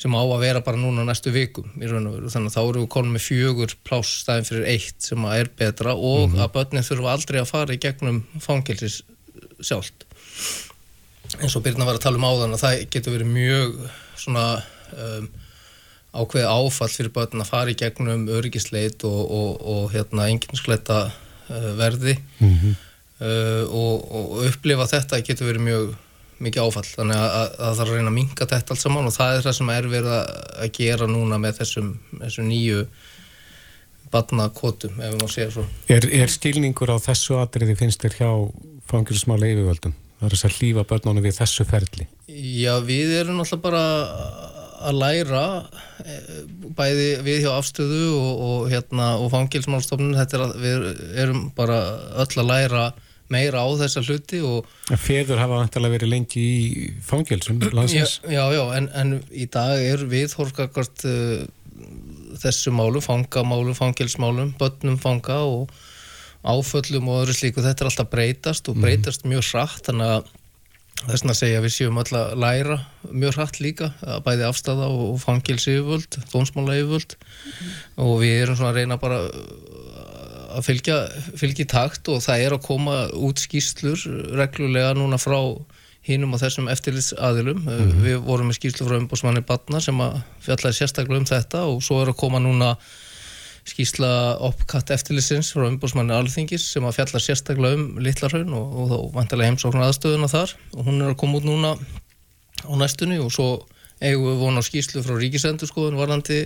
[0.00, 3.26] sem á að vera bara núna næstu vikum þannig að þá eru við konum með
[3.26, 7.50] fjögur pláss staðin fyrir eitt sem að er betra og að börnin þurfa aldrei að
[7.50, 9.02] fara í gegnum fangilsis
[9.60, 10.06] sjálft
[11.38, 13.78] eins og Birna var að tala um áðan að það getur verið mjög
[14.18, 14.44] svona
[14.96, 15.30] um,
[16.10, 21.70] ákveði áfall fyrir börn að fara í gegnum öryggisleit og, og, og hérna enginskleita uh,
[21.78, 22.78] verði mm -hmm.
[23.20, 25.94] uh, og, og upplifa þetta getur verið mjög
[26.40, 29.08] mikið áfall þannig að, að, að það þarf að reyna að minga þetta allt saman
[29.10, 31.90] og það er það sem er verið að gera núna með þessum,
[32.22, 32.84] þessum nýju
[34.10, 38.30] badnakotum ef við má segja svo Er, er skilningur á þessu atriði finnst þér hjá
[38.90, 39.94] fangilsmála yfirvöldum?
[40.20, 42.06] Það er þess að hlýfa börnunum við þessu ferli.
[42.28, 43.84] Já, við erum náttúrulega bara
[44.80, 45.44] að læra
[46.04, 46.40] eh,
[46.76, 50.84] bæði við hjá afstöðu og, og, hérna, og fangilsmálstofnun þetta er að við
[51.24, 51.78] erum bara
[52.20, 52.84] öll að læra
[53.30, 58.18] meira á þessa hluti og Feður hafa vantilega verið lengi í fangilsum landsins?
[58.26, 64.54] Já, já, en, en í dag er við horfkakart uh, eh, þessu málu, fangamálum, fangilsmálum
[64.60, 65.70] börnum fanga og
[66.40, 68.86] áföllum og öðru slíku, þetta er alltaf breytast og mhm.
[68.86, 70.36] breytast mjög hratt, þannig að
[71.00, 72.76] þess að segja við séum alltaf að læra
[73.08, 73.90] mjög hratt líka,
[74.24, 77.70] bæði afstæða og fangilsi yfirvöld, þónsmála yfirvöld mm.
[78.04, 80.98] og við erum svona að reyna bara uh, að fylgja,
[81.64, 84.02] í takt og það er að koma út skýrslur
[84.36, 85.38] reglulega núna frá
[86.04, 87.92] hinnum og þessum eftirlitsaðilum mm.
[88.04, 92.00] við vorum með skýrslu frá umbúsmanni Batna sem að fjallaði sérstaklega um þetta og svo
[92.02, 92.74] er að koma núna
[93.68, 94.10] skýsla
[94.46, 99.50] opkatt eftirlisins frá umbúrsmanni Alþingis sem að fjalla sérstaklega um Littlarhaun og, og þá vantilega
[99.50, 100.54] heimsóknar aðstöðuna þar.
[100.76, 103.50] Og hún er að koma út núna á næstunni og svo
[104.00, 106.42] eigum við vona á skýslu frá Ríkisendurskoðun varandi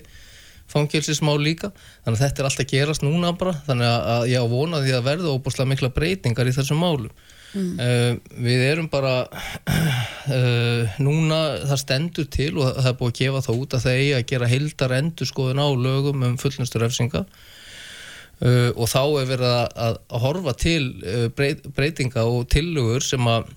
[0.70, 1.70] fangilsismál líka.
[2.04, 3.54] Þannig að þetta er alltaf gerast núna bara.
[3.68, 7.12] Þannig að ég á vona því að verða óbúrslega mikla breytingar í þessum málum
[7.54, 7.74] Mm.
[7.78, 11.40] Uh, við erum bara uh, núna
[11.70, 14.24] það stendur til og það er búið að gefa það út að það eigi að
[14.32, 20.24] gera hildar endur skoðun á lögum um fullnusturrefsinga uh, og þá er verið að, að
[20.26, 20.88] horfa til
[21.38, 23.52] breyt, breytinga og tillögur sem að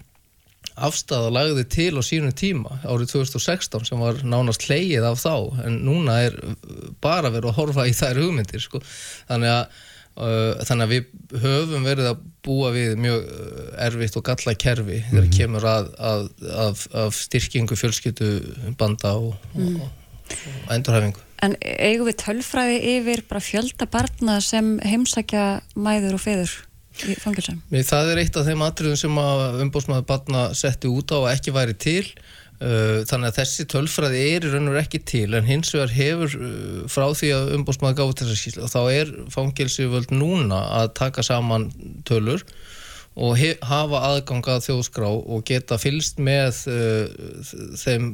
[0.77, 5.79] afstæða lagði til á sínum tíma árið 2016 sem var nánast hleyið af þá en
[5.87, 6.37] núna er
[7.01, 8.81] bara verið að horfa í þær hugmyndir sko.
[9.29, 9.85] þannig að
[10.17, 15.03] þannig að við höfum verið að búa við mjög uh, erfitt og galla kerfi mm
[15.03, 15.13] -hmm.
[15.13, 16.27] þegar kemur að, að,
[16.65, 18.29] að, að styrkingu fjölskyttu
[18.79, 19.81] banda og, mm.
[19.81, 19.89] og,
[20.65, 26.55] og endurhæfingu En eigum við tölfræði yfir bara fjölda barna sem heimsækja mæður og feður
[27.05, 27.59] í fangilsum?
[27.69, 31.53] Það er eitt af þeim atriðum sem að umbósmaður barna setti út á að ekki
[31.53, 32.05] væri til
[32.57, 36.79] þannig að þessi tölfræði er í raun og ekki til en hins vegar hefur uh,
[36.89, 41.67] frá því að umbótsmaður gáði þessa skýrslu og þá er fangilsivöld núna að taka saman
[42.07, 42.41] tölur
[43.17, 48.09] og hafa aðgangað þjóðskrá og geta fylst með uh, þeim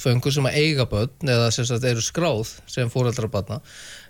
[0.00, 3.56] föngur sem að eiga börn eða sem sagt eru skráð sem fóröldra barna.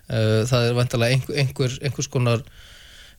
[0.05, 2.43] Það er vantilega einhver, einhvers konar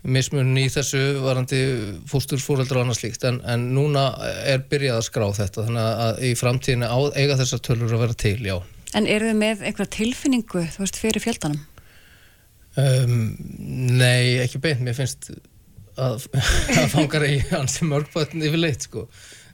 [0.02, 1.60] mismun í þessu varandi
[2.08, 4.06] fóstur, fóreldra og annað slíkt en, en núna
[4.48, 8.20] er byrjað að skrá þetta þannig að í framtíðinu á, eiga þessar tölur að vera
[8.24, 8.56] til, já.
[8.96, 11.60] En eru þið með eitthvað tilfinningu, þú veist, fyrir fjöldanum?
[12.80, 13.20] Um,
[13.98, 15.32] nei, ekki beint, mér finnst
[16.00, 16.26] að,
[16.80, 19.06] að fangar í hansi mörgbötn yfir leitt, sko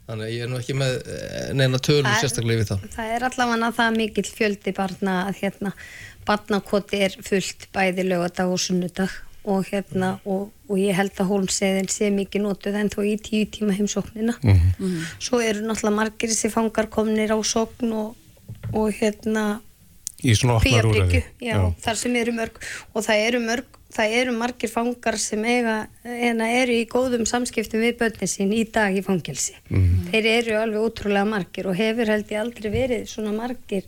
[0.07, 2.83] þannig að ég er nú ekki með eh, neina tölur sérstaklega yfir það.
[2.93, 5.73] Það er allavega það mikill fjöldi barna að hérna
[6.27, 9.11] barnakoti er fullt bæði lögadag og sunnudag
[9.47, 13.47] og hérna og, og ég held að hólmseðin sé mikið notuð en þó í tíu
[13.51, 14.35] tíma heimsóknina.
[14.43, 15.05] Mm -hmm.
[15.19, 18.15] svo eru náttúrulega margir þessi fangar komnir á sókn og,
[18.73, 19.61] og hérna
[20.23, 21.23] í svona opnar úröði
[21.81, 22.55] þar sem eru mörg
[22.93, 27.81] og það eru mörg það eru margir fangar sem eiga hérna eru í góðum samskiptum
[27.85, 29.55] við börnin sín í dag í fangelsi.
[29.69, 30.11] Mm -hmm.
[30.11, 33.83] þeir eru alveg útrúlega margir og hefur held ég aldrei verið svona margir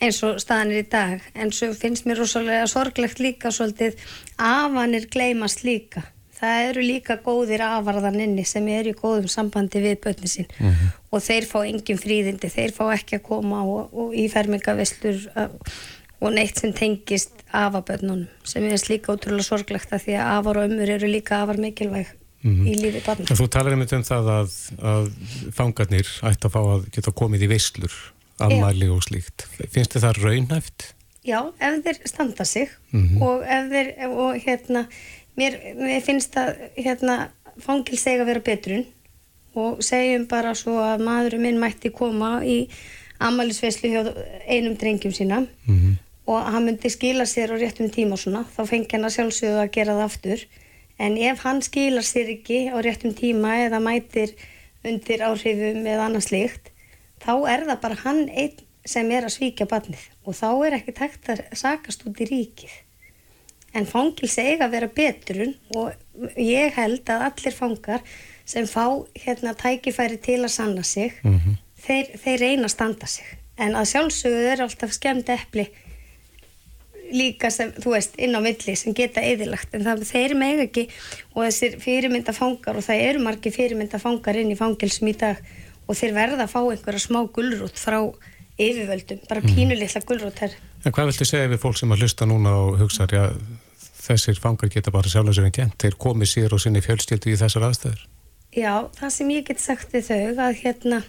[0.00, 4.00] eins og staðanir í dag en svo finnst mér rosalega sorglegt líka svolítið
[4.36, 6.04] afanir gleymast líka
[6.40, 10.92] það eru líka góðir afarðaninni sem eru í góðum sambandi við börni sín mm -hmm.
[11.10, 15.28] og þeir fá engin fríðindi þeir fá ekki að koma og, og í fermingavislur
[16.20, 20.70] og neitt sem tengist afabörnunum sem er líka ótrúlega sorglegt að því að afar og
[20.70, 22.06] ömur eru líka afar mikilvæg
[22.42, 22.68] mm -hmm.
[22.68, 23.24] í lífi barna.
[23.24, 24.50] Þú talar einmitt um það að,
[24.92, 25.10] að
[25.52, 27.92] fangarnir ætti að fá að geta komið í veislur
[28.46, 29.46] afmæli og slíkt.
[29.70, 30.94] Finnst þið það raunhæft?
[31.26, 33.22] Já, ef þeir standa sig mm -hmm.
[33.22, 34.86] og ef þeir, og hérna,
[35.36, 37.16] mér, mér finnst það, hérna,
[37.60, 38.86] fangilsega að vera betrun
[39.54, 42.68] og segjum bara svo að maðurinn minn mætti koma í
[43.20, 44.00] amalisveislu hjá
[44.46, 45.94] einum drengjum sína mm -hmm.
[46.26, 49.60] og hann myndi skila sér á réttum tíma og svona, þá fengi hann að sjálfsögðu
[49.60, 50.40] að gera það aftur
[50.98, 54.30] en ef hann skilar sér ekki á réttum tíma eða mætir
[54.84, 56.70] undir áhrifum eða annað slikt
[57.20, 60.04] þá er það bara hann einn sem er að svíkja barnið.
[60.24, 62.72] Og þá er ekki tækt að sakast út í ríkið.
[63.76, 65.92] En fangilsi eiga að vera betrun og
[66.40, 68.02] ég held að allir fangar
[68.48, 71.54] sem fá hérna tækifæri til að sanna sig mm -hmm.
[71.86, 73.26] þeir, þeir reyna að standa sig.
[73.56, 75.68] En að sjálfsögðu er alltaf skemmt epli
[77.12, 80.88] líka sem, þú veist, inn á milli sem geta eðilagt, en það þeir meg ekki
[81.34, 86.14] og þessir fyrirmyndafangar og það eru margi fyrirmyndafangar inn í fangilsum í dag og þeir
[86.16, 87.98] verða að fá einhverja smá gullrút frá
[88.60, 89.54] yfirvöldum, bara mm.
[89.56, 90.56] pínulitla gullrút her.
[90.84, 93.30] En hvað viltu segja við fólk sem að hlusta núna og hugsa já,
[94.00, 97.32] þessir fangar geta bara sjálf og sér en gent, þeir komið sér og sinni fjölstildu
[97.32, 98.04] í þessar aðstæður?
[98.56, 101.00] Já, það sem ég get sagt við þau að hérna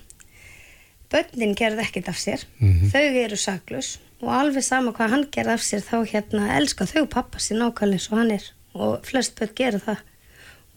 [1.11, 2.91] börnin gerði ekkit af sér, mm -hmm.
[2.93, 7.05] þau eru saklus og alveg sama hvað hann gerði af sér þá hérna elska þau
[7.09, 10.03] pappa sín nákvæmlega eins og hann er og flest börn gera það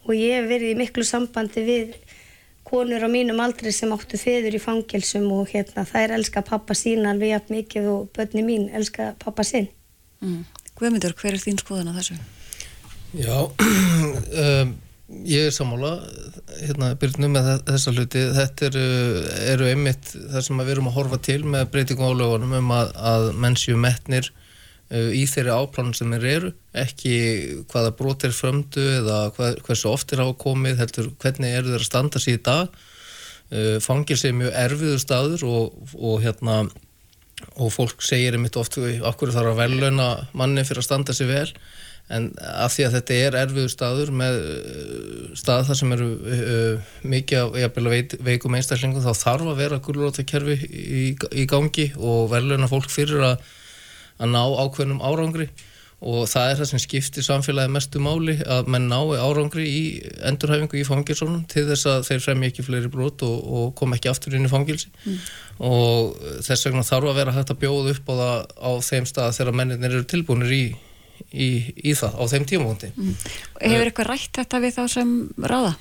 [0.05, 1.95] og ég hef verið í miklu sambandi við
[2.64, 7.07] konur á mínum aldri sem áttu feður í fangilsum og hérna þær elska pappa sín
[7.09, 9.68] alveg jafn mikið og börni mín elska pappa sín
[10.24, 10.42] mm.
[10.74, 12.16] Guðmundur, hver er þín skoðan á þessu?
[13.14, 13.37] Já
[14.44, 14.72] um,
[15.29, 15.92] ég er sammála
[16.62, 18.87] hérna byrjum með þessa hluti þetta eru,
[19.53, 23.29] eru einmitt það sem við erum að horfa til með breytingum álögunum um að, að
[23.44, 24.43] mennsju metnir uh,
[24.94, 26.50] í þeirri áplanum sem þeir eru
[26.85, 27.14] ekki
[27.72, 31.83] hvaða brot er frömdu eða hvað, hversu oft er á komið heldur hvernig eru þeir
[31.83, 32.83] að standa sér í dag.
[33.54, 36.64] Uh, fangir sér mjög erfiðu staður og, og hérna
[37.61, 41.48] og fólk segir einmitt oft okkur þarf að veluna manni fyrir að standa sér vel?
[42.12, 46.96] En af því að þetta er erfiður staður með uh, stað þar sem eru uh,
[47.09, 52.92] mikið veit, veikum einstaklingum þá þarf að vera gulluróttakerfi í, í gangi og verðluna fólk
[52.92, 53.46] fyrir að,
[54.18, 55.48] að ná ákveðnum árangri
[56.05, 59.83] og það er það sem skiptir samfélagi mestu máli að menn nái árangri í
[60.29, 64.11] endurhæfingu í fangilsónum til þess að þeir fremja ekki fleiri brot og, og kom ekki
[64.12, 65.22] aftur inn í fangilsi mm.
[65.70, 69.38] og þess vegna þarf að vera hægt að bjóða upp á, það, á þeim stað
[69.38, 70.64] þegar menninir eru tilbúinir í
[71.33, 71.48] í,
[71.88, 73.16] í það á þeim tímafóndi mm.
[73.62, 75.74] Hefur eitthvað rætt þetta við þá sem ráða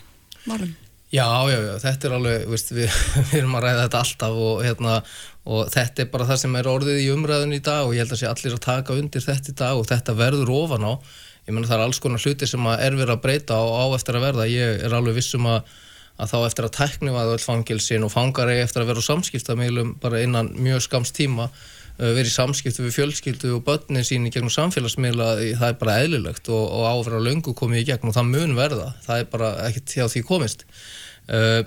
[0.48, 0.74] málum?
[1.14, 2.94] Já, já, já, þetta er alveg, veist, við,
[3.30, 4.96] við erum að ræða þetta alltaf og, hérna,
[5.44, 8.16] og þetta er bara það sem er orðið í umræðun í dag og ég held
[8.16, 10.94] að sé allir að taka undir þetta í dag og þetta verður ofan á.
[11.44, 14.20] Ég menna það er alls konar hluti sem er verið að breyta og á eftir
[14.20, 15.68] að verða, ég er alveg vissum að,
[16.16, 20.24] að þá eftir að tækni var öll fangilsin og fangari eftir að vera samskiptamílum bara
[20.24, 21.52] innan mjög skamst tíma
[21.94, 25.28] Uh, verið samskiptu við fjölskyldu og börnin sín í gegnum samfélagsmiðla
[25.60, 28.88] það er bara eðlilegt og, og áfra löngu komið í gegn og það mun verða.
[29.06, 30.66] Það er bara ekkert hjá því komist.
[31.30, 31.62] Uh,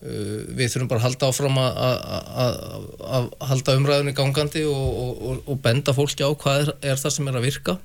[0.00, 6.24] við þurfum bara að halda áfram að halda umræðunni gangandi og, og, og benda fólki
[6.24, 7.76] á hvað er, er það sem er að virka.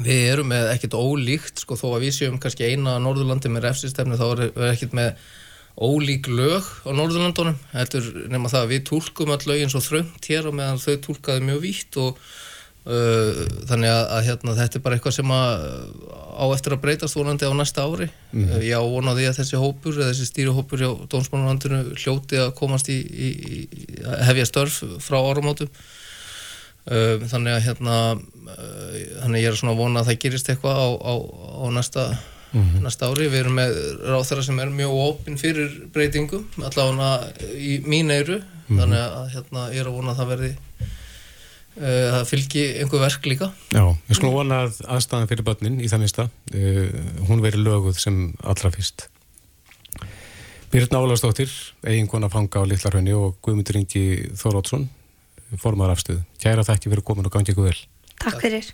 [0.00, 4.20] Við erum með ekkert ólíkt sko þó að við séum kannski eina Norðurlandi með refsistefni
[4.20, 5.10] þá er ekkert með
[5.76, 10.48] ólík lög á Norðurlandunum heldur nema það að við tólkum all lögin svo þröngt hér
[10.48, 12.18] og meðan þau tólkaði mjög vítt og
[12.82, 15.66] þannig að, að hérna, þetta er bara eitthvað sem að
[16.34, 18.48] á eftir að breytast vonandi á næsta ári mm.
[18.48, 22.98] uh, ég ávonaði að þessi hópur eða þessi stýrihópur hjá Dómsmálanlandinu hljóti að komast í,
[22.98, 23.60] í, í
[24.26, 27.96] hefja störf frá áramótum uh, þannig að hérna
[28.50, 31.14] þannig að ég er svona að vona að það gerist eitthvað á, á,
[31.62, 32.06] á næsta
[32.52, 32.82] mm -hmm.
[32.82, 33.28] næsta ári.
[33.28, 38.42] Við erum með ráþara sem er mjög opinn fyrir breytingum, allavega í mín eiru, mm
[38.42, 38.78] -hmm.
[38.80, 40.52] þannig að hérna, ég er að vona að það verði
[41.76, 43.48] það fylgi einhver verk líka.
[43.72, 48.00] Já, ég skulum vona að aðstæðan fyrir börnin í þannig stað, uh, hún veri löguð
[48.02, 49.08] sem allra fyrst.
[50.72, 51.52] Birna Ólarsdóttir,
[51.84, 54.86] eiginkona fanga á Littlarhönni og Guðmundur Ingi Þórótsson,
[55.60, 56.22] formar afstöð.
[56.40, 57.80] Kæra þakki fyrir komin og gangi ykkur vel.
[58.22, 58.72] Takk fyrir.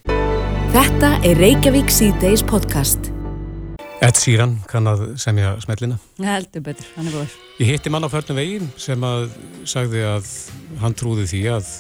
[0.75, 3.11] Þetta er Reykjavík C-Days podcast.
[3.99, 5.97] Ed Sheeran kann að semja smellina.
[6.21, 7.33] Það heldur betur, hann er góður.
[7.59, 9.25] Ég hitti mann á förnum veginn sem að
[9.67, 10.29] sagði að
[10.85, 11.73] hann trúði því að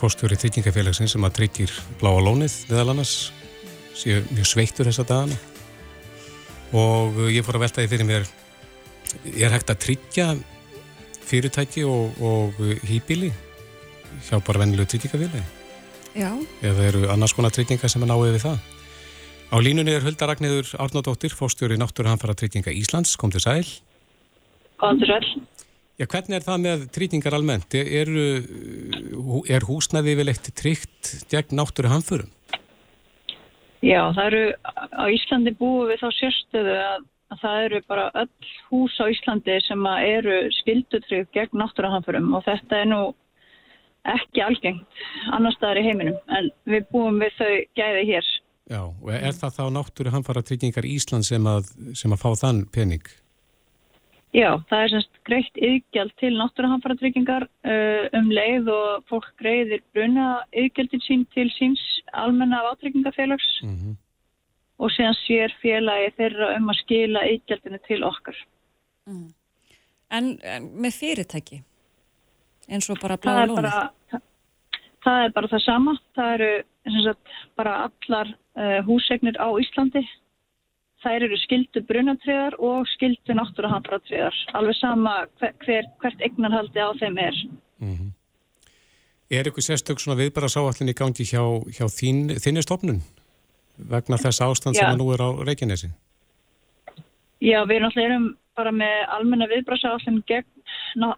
[0.00, 3.14] fórstjóri tryggingafélagsins sem að tryggir bláa lónið meðal annars
[3.96, 5.36] séu mjög sveittur þessa dagana
[6.76, 8.26] og ég fór að velta því fyrir mér
[9.28, 10.32] ég er hægt að tryggja
[11.30, 13.30] fyrirtæki og, og hýbili
[14.26, 15.46] hjá bara vennilegu tryggingafélagi.
[16.18, 16.30] Já.
[16.62, 18.58] Eða eru annars konar trygginga sem að náðu við það.
[19.50, 23.66] Á línunni er Hulda Ragnæður Árnóttir, fórstjóri Náttúruhanfara treytinga Íslands, kom til sæl.
[24.78, 25.26] Kom til sæl.
[26.00, 27.74] Já, hvernig er það með treytingar almennt?
[27.76, 28.08] Er,
[29.52, 32.30] er húsnæði vel eitt tryggt gegn náttúruhanfurum?
[33.84, 34.40] Já, það eru,
[34.96, 39.60] á Íslandi búum við þá sérstöðu að, að það eru bara öll hús á Íslandi
[39.66, 43.04] sem eru skildutrygg gegn náttúruhanfurum og þetta er nú
[44.08, 45.04] ekki algengt
[45.36, 48.36] annar staðar í heiminum en við búum við þau gæði hér.
[48.72, 52.68] Já, og er það þá náttúru hanfara tryggingar Ísland sem að, sem að fá þann
[52.72, 53.04] pening?
[54.30, 59.32] Já, það er semst greitt yðgjald til náttúru hanfara tryggingar uh, um leið og fólk
[59.42, 63.96] greiðir bruna yðgjaldin sín til síns almenna átryggingarfélags mm -hmm.
[64.78, 68.36] og séðan sér félagi þeirra um að skila yðgjaldinu til okkar.
[69.06, 69.34] Mm.
[70.10, 71.62] En, en með fyrirtæki?
[72.70, 73.70] eins og bara bláa lónið?
[74.10, 74.22] Það,
[75.04, 75.94] það er bara það sama.
[76.16, 76.50] Það eru
[77.06, 80.04] sagt, bara allar uh, húsegnir á Íslandi.
[81.00, 84.36] Það eru skildu brunatriðar og skildu náttúruhambratriðar.
[84.58, 87.36] Alveg sama hver, hver, hvert eignarhaldi á þeim er.
[87.80, 88.10] Mm -hmm.
[89.30, 91.42] Er eitthvað sérstök svona viðbara sáallin í gangi hjá,
[91.76, 93.00] hjá þín, þinni stofnun
[93.78, 95.88] vegna þess ástand sem nú er á Reykjanesi?
[97.40, 99.46] Já, við erum bara með almenna
[100.96, 101.14] ná,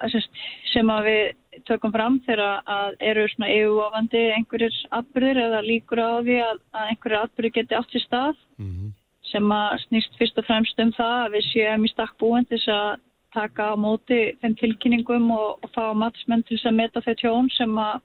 [0.73, 6.11] sem að við tökum fram þegar að eru svona EU-ofandi einhverjir atbyrðir eða líkur á
[6.25, 8.91] því að, að einhverjir atbyrðir geti átt í stað mm -hmm.
[9.33, 12.61] Sem að snýst fyrst og fremst um það að við séum í stakk búin til
[12.73, 13.01] að
[13.33, 17.79] taka á móti þeim tilkynningum og, og fá matsmenn til að meta þau tjón sem
[17.81, 18.03] að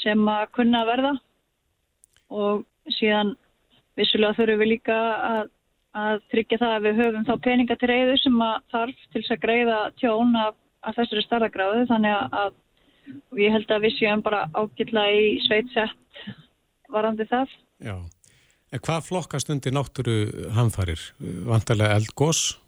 [0.00, 1.14] sem að kunna að verða.
[2.30, 3.34] Og síðan
[3.98, 4.98] vissulega þurfum við líka
[5.30, 5.48] að
[5.96, 9.40] að tryggja það að við höfum þá peninga til reyðu sem að þarf til að
[9.42, 10.54] greiða tjón af,
[10.86, 16.22] af þessari starðagráðu þannig að ég held að við séum bara ágilla í sveitsett
[16.90, 17.56] varandi það.
[17.82, 17.96] Já,
[18.70, 20.16] en hvað flokkast undir náttúru
[20.56, 21.00] hamfarir?
[21.20, 22.58] Vantarlega eldgós?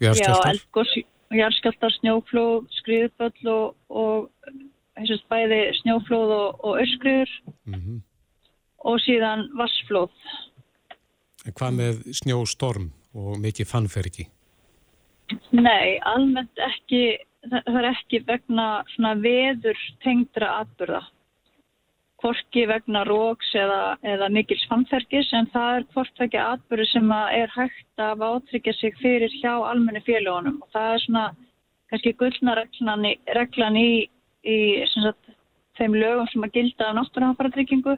[0.00, 0.92] Já, eldgós,
[1.34, 4.30] járskjáltar, snjóflóð, skriðböll og, og
[4.98, 7.32] heimsast bæði snjóflóð og, og öskriður
[7.64, 7.98] mm -hmm.
[8.78, 10.12] og síðan vassflóð.
[11.46, 14.28] En hvað með snjóstorm og mikið fannferki?
[15.54, 17.18] Nei, almennt ekki,
[17.48, 21.02] það er ekki vegna svona veður tengdra atbyrða.
[22.20, 27.54] Hvorki vegna róks eða, eða mikils fannferkis en það er hvort ekki atbyrðu sem er
[27.54, 31.24] hægt að átryggja sig fyrir hjá almenni félagunum og það er svona
[31.90, 33.90] kannski gullna reglan í, reglan í,
[34.44, 34.58] í
[34.92, 35.32] sagt,
[35.80, 37.96] þeim lögum sem að gilda á náttúrunáttúrutryggingu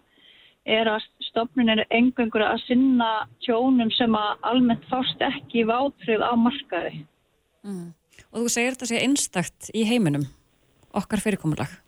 [0.71, 3.11] er að stofnun er engangur að sinna
[3.43, 7.03] tjónum sem að almennt fást ekki vátrið á markaði.
[7.67, 7.89] Mm.
[8.31, 10.29] Og þú segir þetta sé einstakt í heiminum,
[10.95, 11.82] okkar fyrirkomulag?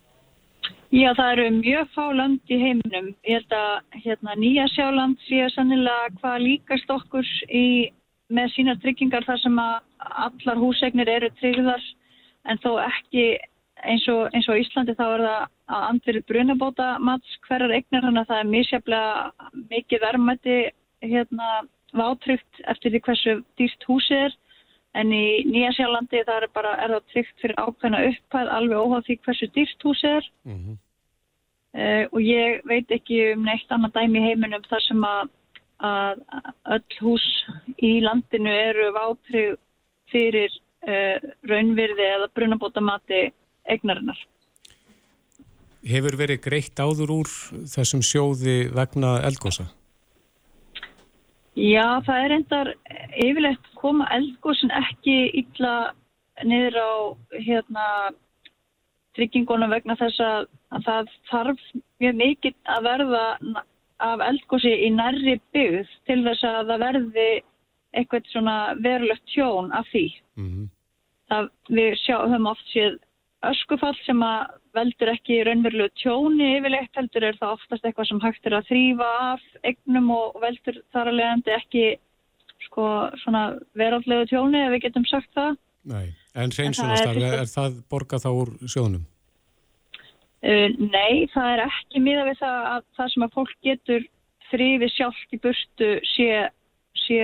[0.94, 3.08] Já, það eru mjög fá land í heiminum.
[3.26, 7.90] Ég held að hérna, Nýja sjáland sé sannilega hvað líkast okkur í,
[8.30, 9.74] með sína tryggingar þar sem að
[10.28, 11.82] allar húsegnir eru tryggðar
[12.46, 13.26] en þó ekki
[13.82, 15.42] eins og, eins og Íslandi þá er það
[15.74, 20.56] að andverið brunabóta mats hverjar eignar þannig að það er mísjaflega mikið verðmætti
[21.10, 21.50] hérna
[21.94, 24.38] vátryggt eftir því hversu dýrt húsið er
[24.94, 29.20] en í Nýjasjálandi það er bara er það tryggt fyrir ákveðna upphæð alveg óháð því
[29.26, 30.76] hversu dýrt húsið er mm -hmm.
[31.74, 35.32] Uh, og ég veit ekki um neitt annað dæmi heiminum þar sem að,
[35.84, 36.22] að
[36.76, 37.26] öll hús
[37.78, 39.58] í landinu eru vátrygg
[40.12, 40.52] fyrir
[40.86, 41.18] uh,
[41.50, 43.26] raunvirði eða brunabóta mati
[43.68, 44.18] eignarinnar.
[45.84, 47.32] Hefur verið greitt áður úr
[47.68, 49.66] þessum sjóði vegna eldgósa?
[51.54, 52.70] Já, það er endar
[53.20, 55.92] yfirlegt koma eldgósin ekki illa
[56.42, 56.92] niður á
[57.36, 57.84] hérna,
[59.16, 61.64] tryggingunum vegna þess að, að það þarf
[62.02, 63.24] mjög mikið að verða
[64.04, 67.28] af eldgósi í nærri byggð til þess að það verði
[67.94, 70.06] eitthvað svona verulegt tjón af því.
[70.36, 70.70] Mm -hmm.
[71.30, 72.98] það, við sjá, höfum oft séð
[73.44, 78.46] öskufall sem að veldur ekki raunverulegu tjóni yfirleitt heldur er það oftast eitthvað sem hægt
[78.48, 81.84] er að þrýfa af egnum og veldur þar að leiðandi ekki
[82.64, 82.86] sko
[83.22, 83.44] svona
[83.78, 85.58] veraldlegu tjóni ef við getum sagt það.
[85.90, 89.04] Nei, en hreinsunastarfi, er, er það borgað þá úr sjónum?
[90.44, 94.06] Uh, nei, það er ekki miða við það að það sem að fólk getur
[94.50, 96.30] þrýfi sjálft í burtu sé,
[97.04, 97.20] sé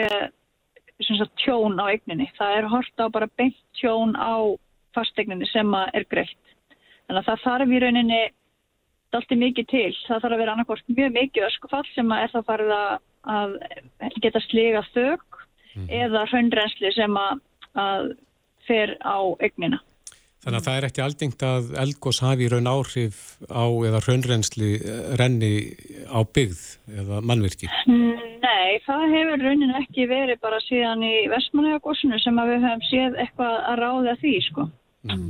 [1.04, 2.28] sagt, tjón á egninni.
[2.38, 4.56] Það er hort á bara beint tjón á
[4.96, 6.54] fastegninni sem er greitt.
[7.06, 8.22] Þannig að það þarf í rauninni
[9.16, 9.92] allt er mikið til.
[10.06, 12.74] Það þarf að vera annarkort mjög mikið öskufall sem er það farið
[13.36, 13.54] að
[14.22, 15.24] geta sliga þög
[15.76, 15.86] mm.
[16.00, 17.40] eða hraunrensli sem að,
[17.74, 18.12] að
[18.68, 19.80] fer á eignina.
[20.40, 23.18] Þannig að það er ekki aldingt að eldgós hafi raun áhrif
[23.52, 24.70] á eða hraunrensli
[25.20, 25.50] renni
[26.08, 26.62] á byggð
[27.02, 27.68] eða mannvirki?
[27.90, 33.20] Nei, það hefur raunin ekki verið bara síðan í vestmannhegagósinu sem að við höfum séð
[33.20, 34.66] eitthvað að ráða því sko.
[35.10, 35.28] Mm.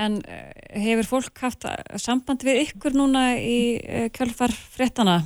[0.00, 0.50] En eh,
[0.88, 1.68] hefur fólk haft
[2.02, 5.20] samband við ykkur núna í eh, kjálfar frettana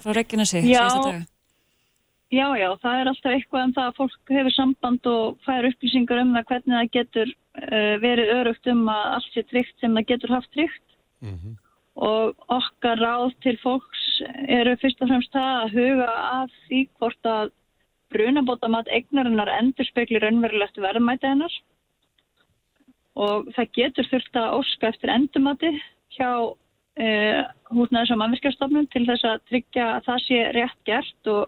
[0.00, 1.22] frá Reykjanesi síðasta daga?
[2.34, 6.22] Já, já, það er alltaf eitthvað um það að fólk hefur samband og fær upplýsingar
[6.22, 10.08] um það hvernig það getur uh, verið örugt um að allt sé tryggt sem það
[10.08, 11.58] getur haft tryggt mm -hmm.
[12.08, 14.06] og okkar ráð til fólks
[14.48, 16.10] eru fyrst og fremst það að huga
[16.40, 17.52] að því hvort að
[18.14, 21.54] brunabótamat eignarinnar endur speklir önverulegt verðmæti hennar
[23.14, 25.70] og það getur þurft að óska eftir endumati
[26.16, 26.30] hjá
[26.98, 27.42] eh,
[27.74, 31.46] húsnæðis og mannvirkjastofnum til þess að tryggja að það sé rétt gert og,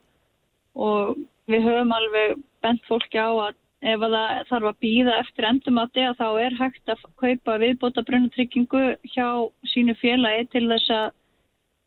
[0.76, 1.16] og
[1.50, 3.54] við höfum alveg bent fólki á að
[3.86, 8.04] ef að það þarf að býða eftir endumati að þá er hægt að kaupa viðbóta
[8.08, 9.28] brunatryggingu hjá
[9.72, 11.10] sínu félagi til þess að,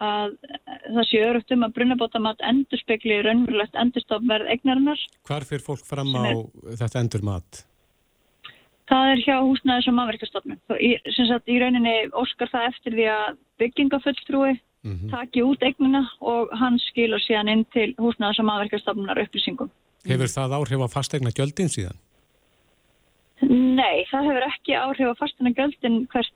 [0.05, 0.35] að
[0.85, 5.01] það sé örugt um að brunabótamat endur spekli raunverulegt endurstofnverð eignarinnar.
[5.27, 6.23] Hvar fyrir fólk fram á
[6.79, 7.65] þetta endur mat?
[8.89, 10.61] Það er hjá húsnæðis og mannverkastofnun.
[11.13, 15.09] Sem sagt í rauninni óskar það eftir því að byggingafulltrúi mm -hmm.
[15.11, 19.69] taki út eignina og hann skilur síðan inn til húsnæðis og mannverkastofnunar upplýsingum.
[20.07, 21.97] Hefur það áhrif á fastegna gjöldin síðan?
[23.41, 26.33] Nei, það hefur ekki áhrif á fastegna gjöldin hvert,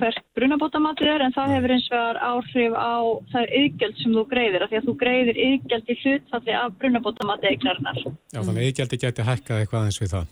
[0.00, 2.96] hvert brunabótamatið er en það hefur eins vegar áhrif á
[3.32, 7.50] það yðgjöld sem þú greiðir af því að þú greiðir yðgjöld í hlutfalli af brunabótamatið
[7.50, 8.02] eignarinnar.
[8.32, 10.26] Já, þannig að yðgjöldi geti hækkað eitthvað eins við það.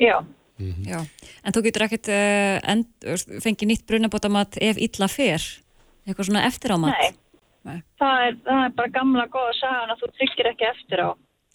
[0.00, 0.16] Já.
[0.60, 0.88] Mm -hmm.
[0.92, 1.00] Já,
[1.44, 5.40] en þú getur ekkert uh, fengið nýtt brunabótamat ef illa fer,
[6.06, 7.00] eitthvað svona eftir á mat?
[7.00, 7.80] Nei, Nei.
[8.00, 11.10] Það, er, það er bara gamla góða sagan að þú tryggir ekki eftir á.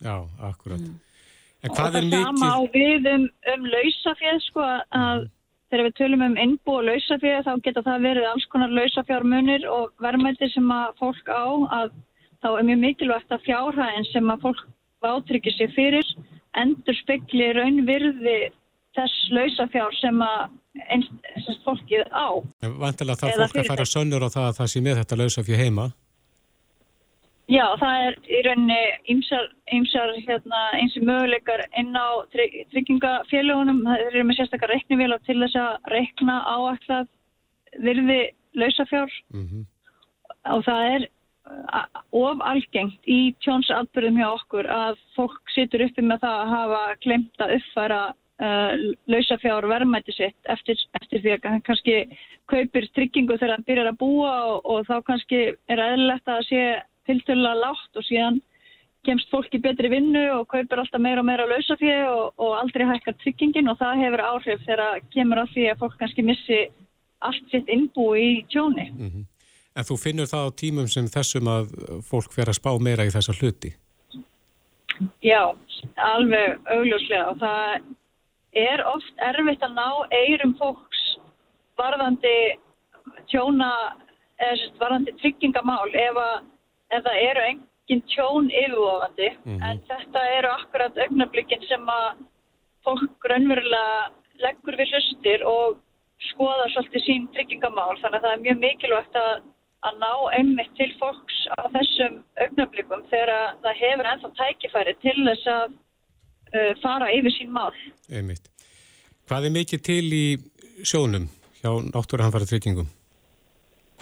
[0.05, 0.15] Já,
[0.49, 0.81] akkurat.
[0.81, 0.99] Mm.
[1.65, 2.05] En hvað er.
[2.05, 5.31] Og það sama á við um, um lausafjöð, sko, að mm.
[5.71, 10.05] þegar við tölum um innbú og lausafjöð, þá geta það verið alls konar lausafjármunir og
[10.05, 11.45] verðmættir sem að fólk á,
[11.79, 11.95] að
[12.45, 14.65] þá er mjög mikilvægt að fjárhæðin sem að fólk
[15.05, 16.07] átryggir sig fyrir
[16.57, 18.37] endur spekli raunvirði
[18.95, 20.53] þess lausafjár sem að
[20.89, 22.27] einstaklega fólkið á.
[22.83, 25.87] Vantilega þarf fólk að fara sönnur á það að það sé með þetta lausafjár heima?
[27.45, 28.77] Já, það er í rauninni
[29.13, 33.83] ymsar, ymsar hérna, eins og möguleikar inn á tryggingafélagunum.
[33.85, 37.11] Það eru með sérstakar reiknivélag til þess að reikna áallat
[37.85, 38.21] virði
[38.57, 39.65] lausafjár mm -hmm.
[40.55, 41.07] og það er
[42.15, 47.43] of algengt í tjónsatbyrðum hjá okkur að fólk situr uppi með það að hafa glemt
[47.43, 48.01] að uppfæra
[48.41, 48.73] uh,
[49.11, 51.95] lausafjár verðmæti sitt eftir, eftir því að hann kannski
[52.51, 56.65] kaupir tryggingu þegar hann byrjar að búa og, og þá kannski er aðlilegt að sé
[57.05, 58.41] tiltölulega látt og síðan
[59.05, 63.17] kemst fólki betri vinnu og kaupir alltaf meira og meira lausafjö og, og aldrei hækkar
[63.21, 66.59] tryggingin og það hefur áhrif þegar kemur á því að fólk kannski missi
[67.25, 68.89] allt sitt innbú í tjóni.
[68.91, 69.25] Mm -hmm.
[69.75, 71.65] En þú finnur það á tímum sem þessum að
[72.09, 73.73] fólk fer að spá meira í þessa hluti?
[75.21, 75.51] Já,
[75.95, 77.81] alveg augljóslega og það
[78.55, 81.03] er oft erfitt að ná eirum fólks
[81.77, 82.35] varðandi
[83.29, 83.71] tjóna,
[84.39, 86.35] eða varðandi tryggingamál ef að
[86.93, 89.65] en það eru engin tjón yfirvofandi mm -hmm.
[89.69, 92.07] en þetta eru akkurat augnablikin sem að
[92.85, 94.11] fólk raunverulega
[94.45, 95.77] leggur við hlustir og
[96.31, 99.33] skoða svolítið sín tryggingamál þannig að það er mjög mikilvægt að,
[99.87, 105.47] að ná einmitt til fólks á þessum augnablikum þegar það hefur ennþá tækifæri til þess
[105.47, 105.65] að
[106.81, 107.73] fara yfir sín mál.
[108.09, 108.51] Einmitt.
[109.25, 110.25] Hvað er mikið til í
[110.85, 111.25] sjónum
[111.61, 112.87] hjá náttúruhanfæra tryggingum?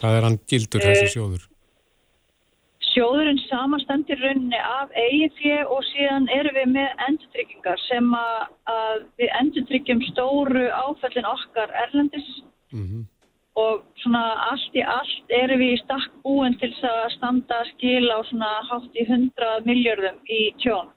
[0.02, 1.44] Hvað er hann gildur þessi uh, sjóður?
[2.94, 10.04] Sjóðurinn samastendir rauninni af EIFJ og síðan erum við með endurtryggingar sem að, við endurtryggjum
[10.12, 12.28] stóru áfællin okkar erlendis
[12.74, 13.06] mm -hmm.
[13.64, 18.20] og svona allt í allt erum við í stakk búin til að standa skil á
[18.30, 20.91] svona hátt í 100 miljardum í tjón.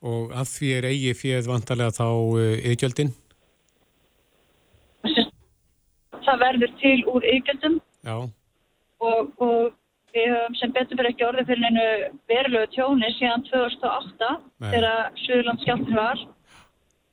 [0.00, 2.06] Og að því er EIFJ vantarlega þá
[2.70, 3.12] yðgjöldin?
[6.20, 7.76] Það verður til úr yðgjöldum
[8.10, 9.70] og, og
[10.10, 11.82] Við höfum sem betur fyrir ekki orðið fyrir einu
[12.30, 14.70] verulegu tjóni síðan 2008 Nei.
[14.72, 16.22] þegar Suðurland skjálfin var.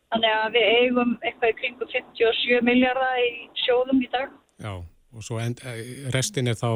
[0.07, 3.29] Þannig að við eigum eitthvað í kringu 57 miljardar í
[3.65, 4.31] sjóðum í dag.
[4.63, 6.71] Já, og svo end, eh, restin er þá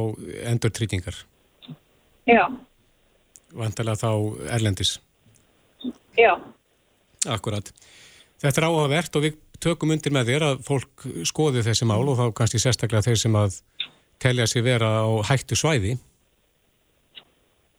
[0.52, 1.24] endur tryggingar.
[2.30, 2.44] Já.
[3.58, 4.12] Vantilega þá
[4.60, 5.00] erlendis.
[6.18, 6.34] Já.
[7.30, 7.72] Akkurat.
[8.42, 12.18] Þetta er áhugavert og við tökum undir með þér að fólk skoði þessi mál og
[12.18, 13.60] þá kannski sérstaklega þeir sem að
[14.22, 15.98] telja sig vera á hættu svæði.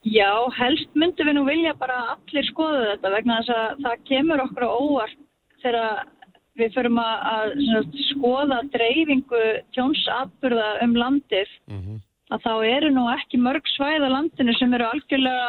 [0.02, 4.42] Já, helst myndum við nú vilja bara allir skoða þetta vegna þess að það kemur
[4.46, 5.20] okkur á óvart
[5.62, 6.00] þegar
[6.58, 9.42] við förum að, að skoða dreifingu
[9.76, 12.00] tjónsatburða um landið mm -hmm.
[12.34, 15.48] að þá eru nú ekki mörg svæð á landinu sem eru algjörlega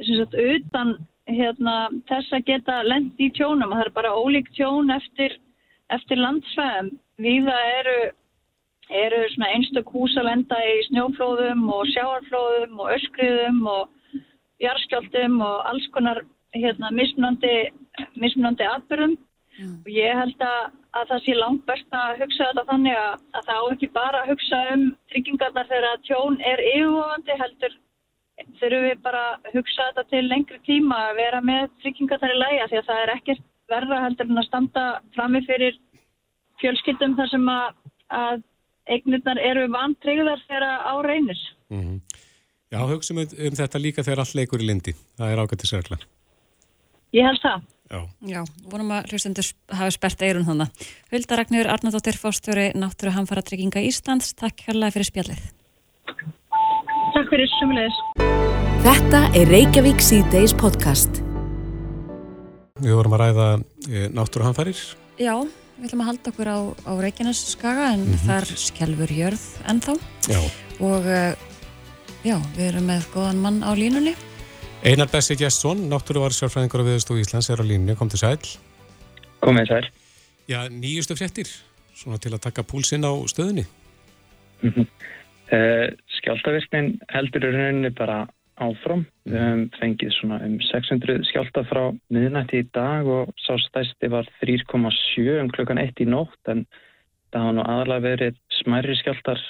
[0.00, 0.96] sagt, utan
[1.36, 1.76] hérna,
[2.10, 5.38] þess að geta lend í tjónum það er bara ólík tjón eftir,
[5.94, 6.92] eftir landsvæðum.
[7.22, 7.96] Viða eru
[8.92, 14.22] eru svona einstök hús að lenda í snjóflóðum og sjáarflóðum og öskriðum og
[14.62, 16.22] jarskjöldum og alls konar
[16.52, 19.76] hérna, mismunandi, atbyrðum mm.
[19.84, 23.48] og ég held að, að það sé langt best að hugsa þetta þannig að, að
[23.48, 27.78] það á ekki bara að hugsa um tryggingarnar þegar tjón er yfirvofandi heldur
[28.60, 32.68] þurfum við bara að hugsa þetta til lengri tíma að vera með tryggingarnar í læja
[32.70, 35.78] því að það er ekkert verða heldur en að standa framifyrir
[36.62, 37.68] fjölskyldum þar sem að,
[38.22, 38.42] að
[38.92, 41.42] eignirnar eru vantreyðar þegar á reynir.
[41.72, 42.00] Mm -hmm.
[42.72, 44.94] Já, hugsaum um, um þetta líka þegar allt leikur í lindi.
[45.20, 45.98] Það er ágættisverðla.
[47.12, 47.64] Ég held það.
[47.92, 48.00] Já.
[48.24, 48.40] Já,
[48.72, 50.86] vonum að hlustendur hafi spert eirun þannig.
[51.12, 54.32] Hulda Ragnur Arnardóttir, fórstjóri Náttúru Hamfara Trygginga Íslands.
[54.32, 55.42] Takk hérlega fyrir spjallið.
[57.22, 57.98] Takk fyrir, sumulegis.
[58.82, 61.20] Þetta er Reykjavík C-Days podcast.
[62.82, 63.44] Við vorum að ræða
[63.86, 64.80] e, Náttúru Hamfarir.
[65.22, 65.36] Já,
[65.76, 68.24] við ætlum að halda okkur á, á Reykjanes skaga en mm -hmm.
[68.26, 69.94] þar skjálfur jörð ennþá.
[70.34, 70.40] Já.
[70.82, 71.38] Og uh,
[72.26, 74.16] já, við erum með góðan mann á línunni.
[74.82, 78.42] Einar Bessi Gjesson, náttúruvarsjárfræðingur á Viðstofu Íslands er á línu, kom til sæl.
[79.46, 79.86] Komið sæl.
[80.50, 81.46] Já, nýjustu fréttir,
[81.94, 83.66] svona til að taka púlsinn á stöðunni.
[84.62, 84.86] Mm -hmm.
[85.54, 88.22] uh, skjáltavirknin heldur í rauninni bara
[88.62, 89.04] áfram.
[89.26, 94.28] Við höfum fengið svona um 600 skjálta frá miðnætti í dag og sá stæsti var
[94.42, 96.64] 3,7 um klukkan 1 í nótt en
[97.32, 99.42] það hafa nú aðalega verið smærri skjáltar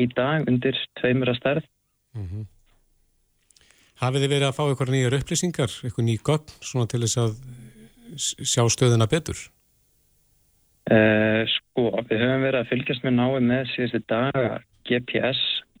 [0.00, 1.68] í dag undir tveimur að stærð.
[2.14, 2.44] Mm -hmm.
[4.00, 7.32] Hafið þið verið að fá ykkur nýjar upplýsingar, ykkur ný gögn svona til þess að
[8.16, 9.36] sjá stöðuna betur?
[10.90, 14.62] Uh, sko, við höfum verið að fylgjast með náið með síðustu daga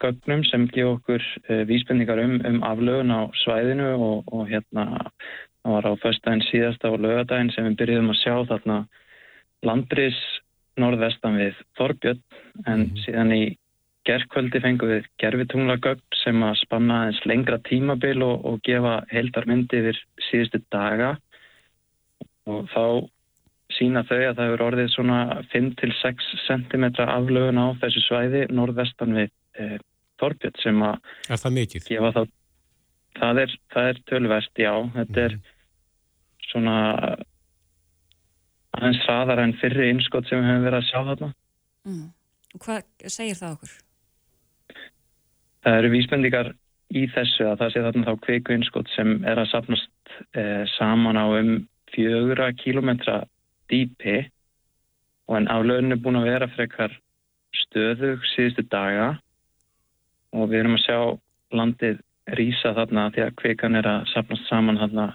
[0.00, 5.10] GPS-gögnum sem gefa okkur uh, vísbendingar um, um aflögun á svæðinu og, og hérna
[5.62, 8.78] það var á föstdægin síðasta og lögadagin sem við byrjuðum að sjá þarna
[9.62, 10.20] landris
[10.80, 12.22] norðvestan við Þorbjörn.
[12.66, 13.56] En mm síðan í
[14.08, 20.00] gerðkvöldi fengum við gerfitunglagögn sem að spanna eins lengra tímabil og, og gefa heldarmyndi yfir
[20.30, 21.18] síðustu daga.
[22.48, 22.84] Og þá
[23.76, 25.18] sína þau að það hefur orðið svona
[25.52, 29.36] 5-6 cm aflögun á þessu svæði norðvestan við
[30.20, 31.88] Þorbjörn sem að Er það mikið?
[31.88, 32.22] Þá,
[33.18, 34.72] það er, er tölverst, já.
[34.94, 35.36] Þetta er
[36.50, 36.78] svona
[38.78, 41.30] aðeins hraðar en fyrri innskott sem við hefum verið að sjá þarna.
[41.88, 42.08] Mm.
[42.60, 43.76] Hvað segir það okkur?
[45.60, 46.52] Það eru vísbendingar
[46.96, 51.20] í þessu að það sé þarna þá kveiku innskott sem er að sapnast eh, saman
[51.20, 51.52] á um
[51.94, 53.20] fjögra kílometra
[53.70, 54.22] dýpi
[55.30, 56.94] og en aflöðin er búin að vera frekar
[57.64, 59.12] stöðug síðustu daga
[60.36, 60.98] og við erum að sjá
[61.58, 61.98] landið
[62.38, 65.06] rýsa þarna því að kveikan er að sapnast saman þarna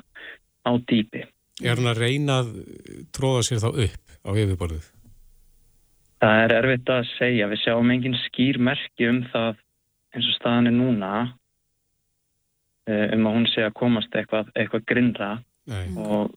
[0.65, 1.23] á dýpi.
[1.63, 2.51] Er hann að reyna að
[3.15, 4.87] tróða sér þá upp á yfirborðuð?
[6.23, 7.47] Það er erfitt að segja.
[7.51, 9.61] Við sjáum engin skýr merki um það
[10.15, 11.11] eins og staðan er núna
[12.87, 15.31] eh, um að hún sé að komast eitthvað, eitthvað grinnra
[15.69, 15.87] Nei.
[15.99, 16.33] og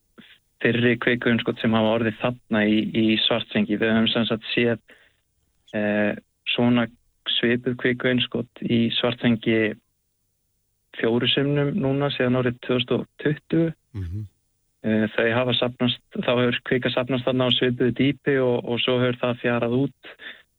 [0.62, 4.78] fyrri kveikuunskott sem hafa orðið þarna í, í svartsengi við höfum sannsagt séð
[5.78, 6.18] eh,
[6.54, 6.88] svona
[7.36, 9.74] sveipuð kveikuunskott í svartsengi
[10.98, 14.24] fjórusumnum núna síðan árið 2020 mm -hmm.
[14.82, 18.98] eh, þau hafa sapnast þá hefur kveika sapnast þarna á sveipuðu dýpi og, og svo
[19.02, 20.16] hefur það fjarað út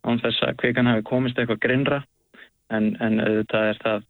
[0.07, 2.03] án þess að kveikan hafi komist eitthvað grinnra
[2.69, 4.07] en, en auðvitað er það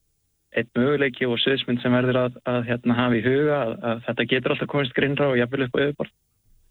[0.58, 4.30] eitt möguleiki og söðsmynd sem verður að, að hérna, hafa í huga að, að þetta
[4.32, 6.14] getur alltaf komist grinnra og jafnvel upp á yfirbort.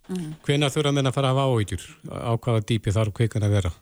[0.08, 0.32] Mm.
[0.46, 1.84] Hvena þurfa menn að fara að hafa áhyggjur?
[2.10, 3.72] Á hvaða dýpi þarf kveikan að vera?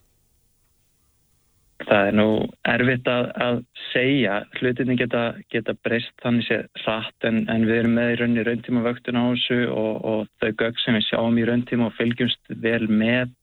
[1.84, 2.28] Það er nú
[2.64, 3.58] erfitt að, að
[3.90, 4.36] segja.
[4.56, 8.84] Hlutinni geta, geta breyst þannig sér rætt en, en við erum með í raunni rauntíma
[8.86, 12.86] vöktun á þessu og, og þau gögg sem við sjáum í rauntíma og fylgjumst vel
[12.88, 13.34] með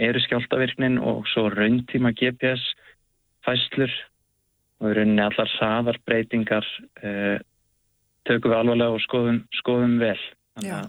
[0.00, 2.64] eru skjáltavirknin og svo rauntíma GPS
[3.44, 3.92] fæslur
[4.80, 6.64] og í rauninni allar saðarbreytingar
[7.04, 7.36] uh,
[8.24, 10.16] tökum við alvarlega og skoðum, skoðum vel.
[10.64, 10.80] Já,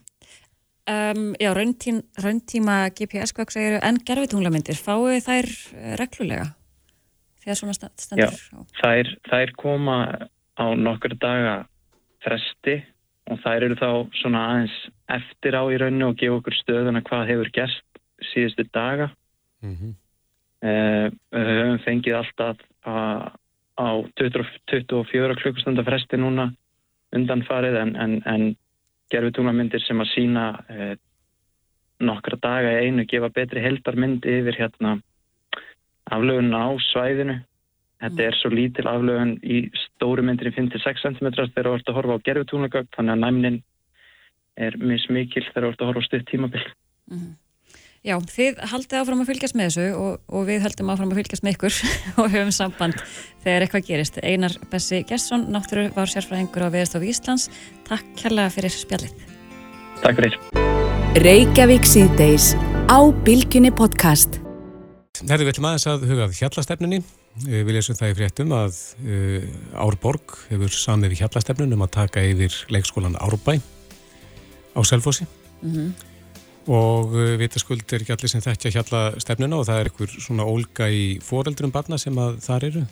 [0.87, 6.49] um, já rauntíma, rauntíma GPS-kvökk segir en gerfitunglamyndir, fáu þær eh, reglulega
[7.43, 8.37] þegar svona stendur?
[8.37, 9.97] Já, þær, þær koma
[10.57, 11.55] á nokkur daga
[12.21, 12.81] fresti
[13.31, 13.89] og þær eru þá
[14.19, 14.77] svona aðeins
[15.11, 19.11] eftir á í rauninu og gefa okkur stöðuna hvað hefur gerst síðustu daga.
[19.61, 19.93] Mm -hmm.
[20.61, 23.21] Uh, við höfum fengið alltaf að,
[23.81, 26.51] á 20, 24 klukkustundar fresti núna
[27.15, 28.43] undanfarið en, en, en
[29.09, 30.93] gerfutunglamyndir sem að sína uh,
[31.97, 34.99] nokkra daga í einu gefa betri heldarmynd yfir hérna
[36.15, 37.37] aflögun á svæðinu.
[38.01, 38.25] Þetta mm.
[38.27, 42.17] er svo lítil aflögun í stóru myndir í 5-6 cm þegar þú ert að horfa
[42.17, 43.61] á gerfutunglagögg þannig að næmnin
[44.61, 46.67] er mismikil þegar þú ert að horfa á stutt tímabill.
[47.11, 47.31] Mm.
[48.01, 51.43] Já, þið haldið áfram að fylgjast með þessu og, og við haldum áfram að fylgjast
[51.45, 51.75] með ykkur
[52.23, 52.97] og höfum samband
[53.43, 54.17] þegar eitthvað gerist.
[54.25, 57.51] Einar Bessi Gjersson, náttúru var sérfræðingur á Viðstof Íslands.
[57.85, 59.13] Takk kærlega fyrir spjallið.
[60.01, 60.39] Takk fyrir.
[65.29, 67.01] Herði við ætlum aðeins að hugað hjallastefnunni.
[67.47, 69.49] Við lesum það í fréttum að uh,
[69.85, 73.59] Árborg hefur samið við hjallastefnun um að taka yfir leikskólan Árbæ
[74.75, 75.27] á Selfossi.
[75.61, 75.91] Mm -hmm
[76.69, 80.45] og uh, vitaskuld er ekki allir sem þekkja hjalla stefnuna og það er einhver svona
[80.45, 82.83] ólga í foreldrum barna sem að þar eru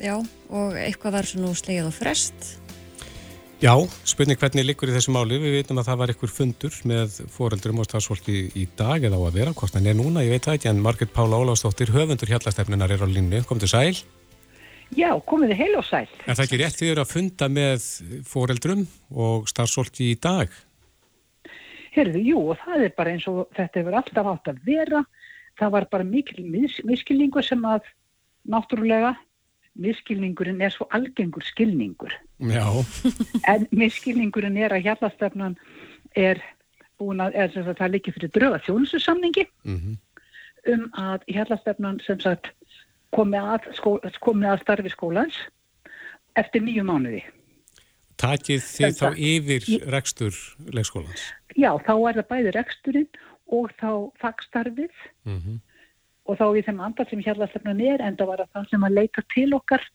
[0.00, 2.46] Já, og eitthvað var svona slegið á frest
[3.60, 3.74] Já,
[4.08, 5.36] spurning hvernig likur í þessu máli.
[5.36, 9.22] Við veitum að það var einhver fundur með foreldrum og stafsfólki í dag eða á
[9.26, 12.32] að vera, hvort hann er núna, ég veit það ekki, en Margrit Pála Óláfsdóttir, höfundur
[12.32, 13.42] hjallastefnunar er á línu.
[13.44, 14.00] Kom til sæl?
[14.96, 16.08] Já, komið heil og sæl.
[16.24, 17.84] Er það ekki rétt því að funda með
[18.32, 20.56] foreldrum og stafsfólki í dag?
[21.92, 25.04] Herðu, jú, og það er bara eins og þetta hefur alltaf átt að vera.
[25.60, 27.84] Það var bara mikil mis miskilningur sem að
[28.48, 29.18] náttúrulega
[29.78, 32.12] miskilningurinn er svo algengur skilningur.
[32.40, 32.66] Já.
[33.52, 35.56] en miskilningurinn er að hjallastefnan
[36.16, 36.42] er
[37.00, 39.98] búin að, er, sagt, það likir fyrir dröga þjónusussamningi mm -hmm.
[40.74, 42.52] um að hjallastefnan sem sagt
[43.16, 43.70] komi að,
[44.20, 45.38] komi að starfi skólans
[46.36, 47.24] eftir nýju mánuði.
[48.20, 50.36] Takið þið þá yfir rekstur
[50.68, 51.32] leikskólans?
[51.56, 53.08] Já, þá er það bæði reksturinn
[53.50, 53.90] og þá
[54.20, 54.92] fagstarfið
[55.24, 55.58] mm -hmm
[56.30, 58.96] og þá í þeim andal sem hérlastefnan er en það var að það sem að
[58.98, 59.86] leita til okkar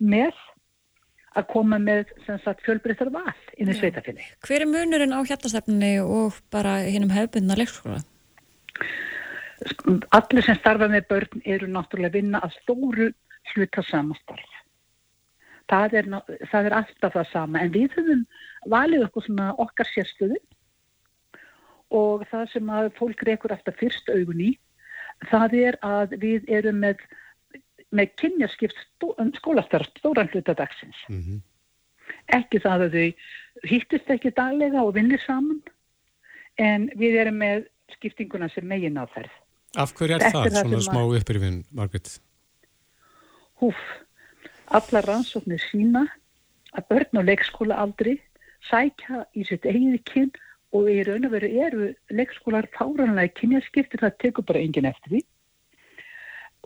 [0.00, 0.38] með
[1.36, 2.12] að koma með
[2.64, 4.24] fjölbreyttar val inn í sveitafili.
[4.44, 8.00] Hver er munurinn á hérlastefnunni og bara hinnum hefðbundna leikskóla?
[10.16, 13.12] Allir sem starfa með börn eru náttúrulega vinna að stóru
[13.52, 14.58] hluta samastarf.
[15.70, 16.08] Það er,
[16.50, 18.24] það er alltaf það sama en við höfum
[18.72, 20.40] valið okkur svona okkar sérstöðu
[21.96, 24.50] og það sem að fólk reykur alltaf fyrst augun í
[25.30, 27.02] það er að við erum með,
[27.90, 30.98] með kynjaskipt stó, um skólastarf stóran hlutadagsins.
[31.08, 31.40] Mm -hmm.
[32.38, 35.62] Ekki það að þau hýttist ekki daglega og vinnir saman
[36.58, 37.66] en við erum með
[37.96, 39.30] skiptinguna sem megin þærð.
[39.76, 42.20] Af hverju er Þetta það, svona smá upprifin, Margrit?
[43.62, 43.78] Húf,
[44.66, 46.06] allar rannsóknir sína
[46.76, 48.18] að börn og leikskóla aldrei
[48.68, 50.30] sækja í sitt eigið kyn
[50.72, 55.22] og í raun og veru eru leikskólar fáranlega kynjaskiptir, það tekur bara engin eftir því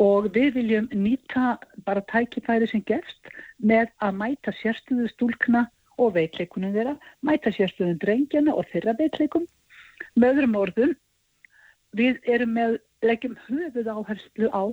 [0.03, 6.75] og við viljum nýta bara tækifæri sem gerst með að mæta sérstuðu stúlkna og veitleikunum
[6.75, 9.47] þeirra, mæta sérstuðum drengjana og þeirra veitleikum.
[10.17, 10.93] Með öðrum orðum,
[11.97, 14.65] við erum með, leggjum höfuð áherslu á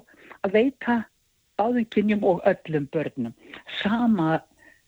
[0.44, 0.98] að veita
[1.60, 3.34] báðum kynjum og öllum börnum
[3.80, 4.42] sama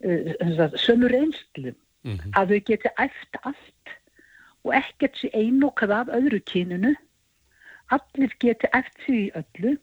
[0.04, 2.32] uh, sömur einslum, mm -hmm.
[2.36, 3.75] að þau geti eftir allt
[4.66, 6.96] og ekkert sé einokað af öðru kyninu.
[7.94, 9.76] Allir geti eftir því öllu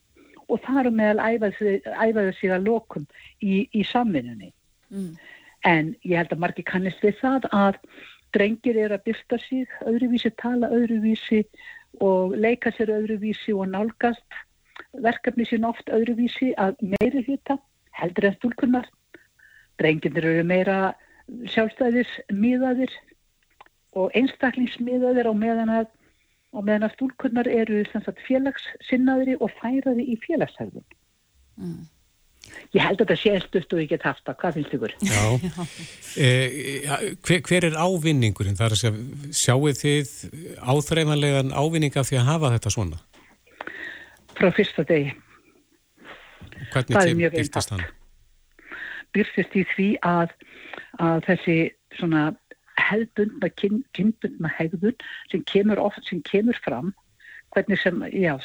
[0.48, 3.06] og þar meðal æfaðu sig að lokum
[3.40, 4.50] í, í samvinnunni.
[4.92, 5.14] Mm.
[5.64, 7.78] en ég held að margir kannist við það að
[8.34, 11.42] drengir er að byrsta sig öðruvísi, tala öðruvísi
[12.02, 14.40] og leika sér öðruvísi og nálgast
[15.04, 17.58] verkefni sín oft öðruvísi að meiri hluta
[17.98, 18.88] heldur en stúlkunar
[19.80, 20.94] drengir eru meira
[21.28, 22.92] sjálfstæðis miðaðir
[23.99, 25.88] og einstaklingsmiðaðir á meðan að,
[26.57, 27.82] á meðan að stúlkunnar eru
[28.26, 30.86] félagssinnaðri og færaði í félagshæðun.
[31.61, 31.82] Mm.
[32.72, 34.36] Ég held að þetta sé stutt og ég get haft það.
[34.40, 34.95] Hvað finnst ykkur?
[35.07, 35.22] Já.
[36.12, 36.90] Eh,
[37.24, 38.57] hver, hver er ávinningurinn?
[38.59, 40.11] Það er að segja, sjáu þið
[40.61, 42.99] áþreifanlegan ávinninga fyrir að hafa þetta svona?
[44.36, 45.14] Frá fyrsta degi.
[46.74, 47.86] Hvernig til byrtist hann?
[49.16, 50.36] Byrtist í því að,
[51.01, 51.57] að þessi
[51.97, 52.26] svona
[52.80, 54.96] hefðbundna, kyn, kynbundna hegðun
[55.30, 56.92] sem kemur oft, sem kemur fram
[57.52, 58.36] hvernig sem, já,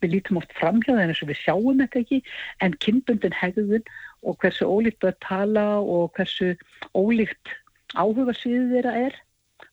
[0.00, 2.20] við lítum oft framhjáðan eins og við sjáum þetta ekki
[2.64, 3.88] en kynbundin hegðun
[4.26, 6.54] og hversu ólíkt að tala og hversu
[6.96, 7.54] ólíkt
[7.96, 9.18] áhuga sviðið þeirra er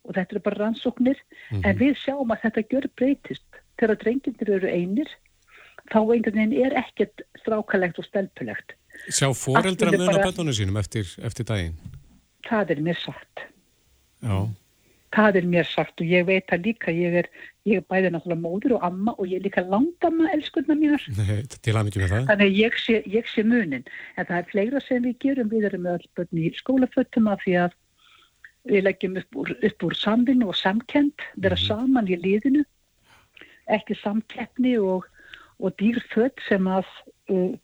[0.05, 1.65] og þetta er bara rannsóknir mm -hmm.
[1.67, 5.09] en við sjáum að þetta gjör breytist þegar drengindir eru einir
[5.91, 8.75] þá einhvern veginn er ekkert strákalegt og stelpulegt
[9.09, 11.75] Sjá foreldra mun á bötunum sínum eftir, eftir daginn?
[12.47, 13.54] Það er mér sagt
[14.23, 14.37] Já.
[15.15, 17.27] Það er mér sagt og ég veit það líka, ég er,
[17.63, 21.05] ég er bæðið náttúrulega móður og amma og ég er líka langdamma elskunna mínar.
[21.15, 22.27] Nei, til að mikið með það.
[22.31, 23.85] Þannig ég sé, ég sé munin.
[24.17, 27.55] En það er fleira sem við gerum, við erum með allbörn í skólaföttum af því
[27.63, 27.77] að
[28.65, 31.67] við leggjum upp úr, upp úr samvinnu og samkend, vera -hmm.
[31.67, 32.65] saman í liðinu,
[33.71, 35.07] ekki samkeppni og,
[35.59, 36.91] og dýrfött sem að...
[37.31, 37.55] Uh,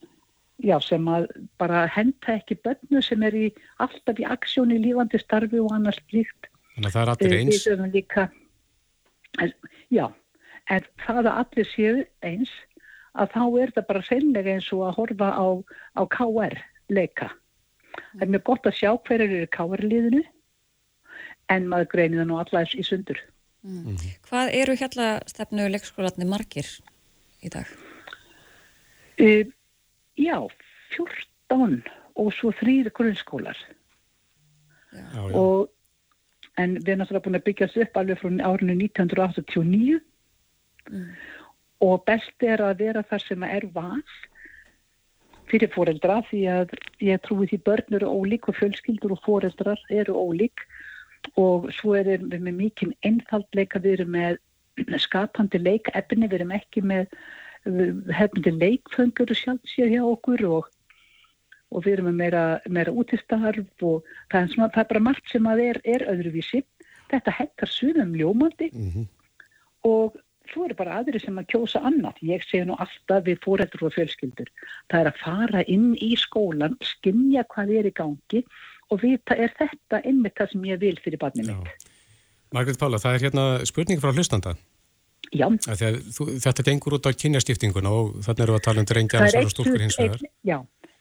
[0.62, 3.48] Já, sem að bara henda ekki bönnu sem er í,
[3.82, 7.62] alltaf í aksjónu í lífandi starfi og annars blíkt Þannig að það er allir eins?
[7.62, 8.26] Við erum líka,
[9.44, 9.54] en,
[9.92, 10.06] já,
[10.72, 12.54] en það að allir séu eins,
[13.12, 15.48] að þá er það bara seinlega eins og að horfa á,
[16.00, 16.56] á KR
[16.92, 17.28] leika.
[18.14, 20.24] Það er mjög gott að sjá hverju eru KR liðinu,
[21.52, 23.20] en maður greinir það nú allar í sundur.
[23.62, 23.82] Mm.
[23.92, 24.14] Mm.
[24.30, 26.70] Hvað eru hérna stefnu leikskólatni margir
[27.44, 27.68] í dag?
[29.22, 29.44] Uh,
[30.20, 30.38] já,
[30.98, 31.84] 14
[32.20, 33.58] og svo þrýri grunnskólar.
[34.92, 35.22] Já.
[35.32, 35.70] Og
[36.60, 40.02] en við erum náttúrulega búin að byggja þessu upp alveg frá árinu 1989
[40.92, 41.08] mm.
[41.88, 44.04] og best er að vera þar sem er val
[45.52, 50.16] fyrir foreldra því að ég trúi því börn eru ólík og fjölskyldur og foreldrar eru
[50.16, 50.64] ólík
[51.40, 54.40] og svo erum við með mikinn einfaldleika, við erum með
[55.04, 57.12] skapandi leikefni, við erum ekki með
[57.66, 60.70] hefnandi leikföngur sjálf sér hjá okkur og,
[61.72, 65.32] og við erum með meira, meira útistarf og það er, svona, það er bara margt
[65.32, 66.64] sem að er, er öðruvísi.
[67.12, 69.08] Þetta hættar sumum ljómandi mm -hmm.
[69.84, 70.18] og
[70.52, 72.18] svo eru bara aðri sem að kjósa annað.
[72.22, 74.50] Ég segi nú alltaf við fóreldur og fjölskyldur.
[74.90, 78.44] Það er að fara inn í skólan, skimja hvað er í gangi
[78.92, 81.88] og vita er þetta einmitt það sem ég vil fyrir barnið mitt.
[82.52, 84.58] Margrit Pála, það er hérna spurning frá hlustanda.
[85.32, 85.48] Já.
[85.48, 89.84] Þú, þetta gengur út á kynjastiftinguna og þannig eru að tala um drengja og stúrkur
[89.84, 90.24] hins vegar.
[90.44, 90.58] Já,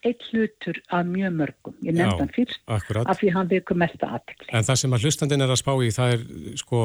[0.06, 1.74] eitt hlutur af mjög mörgum.
[1.82, 3.10] Ég nefndi hann fyrst akkurat.
[3.10, 4.48] af því hann veku mest aðtekli.
[4.54, 6.22] En það sem að hlustandin er að spá í það er
[6.62, 6.82] sko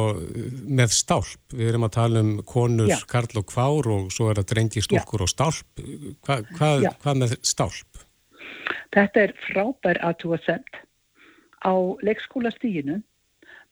[0.82, 1.38] með stálp.
[1.54, 2.98] Við erum að tala um konur, Já.
[3.14, 5.28] karl og kvár og svo er að drengi stúrkur Já.
[5.28, 5.86] og stálp.
[6.26, 8.06] Hva, hvað hva með stálp?
[8.96, 10.82] Þetta er frábær aðtúasend
[11.62, 13.04] á leikskólastíginu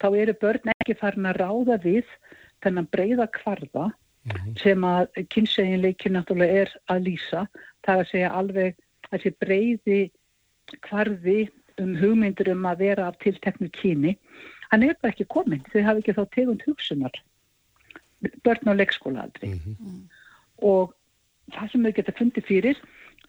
[0.01, 2.07] þá eru börn ekki farin að ráða við
[2.63, 4.55] þennan breyða kvarða mm -hmm.
[4.63, 7.47] sem að kynseginleikin náttúrulega er að lýsa.
[7.83, 8.75] Það er að segja alveg
[9.09, 10.01] þessi breyði
[10.81, 11.49] kvarði
[11.81, 14.17] um hugmyndur um að vera af tilteknu kyni,
[14.71, 15.63] hann er bara ekki komin.
[15.71, 17.15] Þau hafi ekki þá tegund hugsunar.
[18.43, 19.49] Börn á leikskóla aldrei.
[19.53, 20.01] Mm -hmm.
[20.57, 20.93] Og
[21.51, 22.77] það sem þau geta fundið fyrir,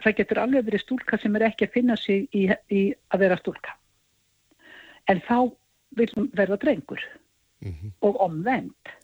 [0.02, 3.36] það getur alveg verið stúlka sem er ekki að finna sig í, í að vera
[3.36, 3.76] stúlka.
[5.08, 5.52] En þá
[5.96, 7.00] vil verða drengur
[7.60, 7.90] mm -hmm.
[8.00, 8.94] og omvend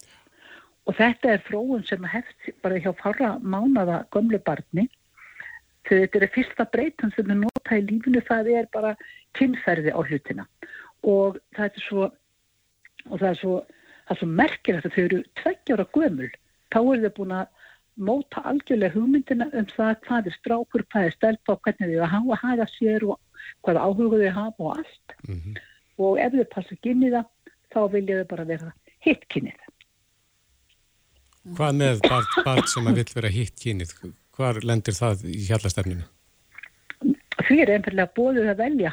[0.89, 4.87] og þetta er fróðun sem hefst bara hjá fara mánada gömlu barni.
[5.89, 8.95] Þegar þetta er fyrsta breytan sem er nota í lífinu það er bara
[9.39, 10.47] kynferði á hlutina.
[11.07, 12.11] Og það er svo
[13.09, 13.55] og það er svo,
[14.07, 16.31] það er svo merkilegt að þau eru tveggjára gömul.
[16.71, 17.57] Þá eru þau búin að
[18.01, 22.37] móta algjörlega hugmyndina um það hvað er strákur, hvað er stelpa og hvernig þau hafa
[22.37, 25.19] að hafa sér og hvaða áhuga þau hafa og allt.
[25.27, 25.59] Mm -hmm
[26.01, 27.19] og ef þau passa kynnið
[27.71, 28.73] þá vilja þau bara vera
[29.05, 29.59] hitt kynnið.
[31.49, 33.95] Hvað með barn, barn sem að vil vera hitt kynnið?
[34.37, 36.05] Hvar lendir það í hjallastefninu?
[37.41, 38.93] Því er einfallega bóðuð að velja.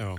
[0.00, 0.10] Já.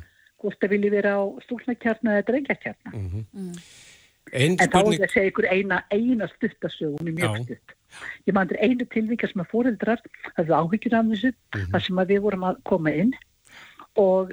[0.42, 2.92] Hvort það vilja vera á stúlnakjarna eða drengjakjarna.
[2.92, 3.02] Mhm.
[3.02, 3.26] Mm -hmm.
[3.34, 3.90] mm.
[4.32, 7.74] En þá er það að segja ykkur eina, eina stuttasög, hún er mjög stutt.
[8.28, 10.02] Ég mandur einu tilvíkja sem að fóreldrar,
[10.36, 11.72] það er áhyggjur af þessu, mm -hmm.
[11.72, 13.14] þar sem að við vorum að koma inn
[13.96, 14.32] og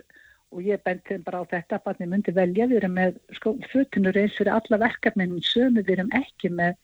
[0.49, 3.55] og ég benti þeim bara á þetta að barni myndi velja, við erum með sko,
[3.73, 6.77] fötunur eins fyrir alla verkefnin sömu, við erum ekki með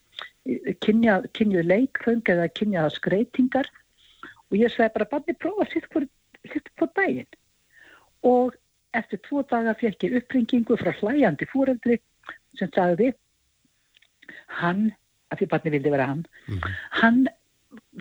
[0.83, 3.69] kynja leikföng eða kynjaða skreitingar
[4.51, 7.29] og ég segi bara barni prófa sitt hvort daginn.
[8.25, 8.53] Og
[8.95, 11.97] eftir tvo daga fekk ég uppringingu frá hlæjandi fúrendri
[12.57, 13.13] sem sagði
[14.61, 14.91] hann,
[15.31, 16.69] af því barni vildi vera hann mm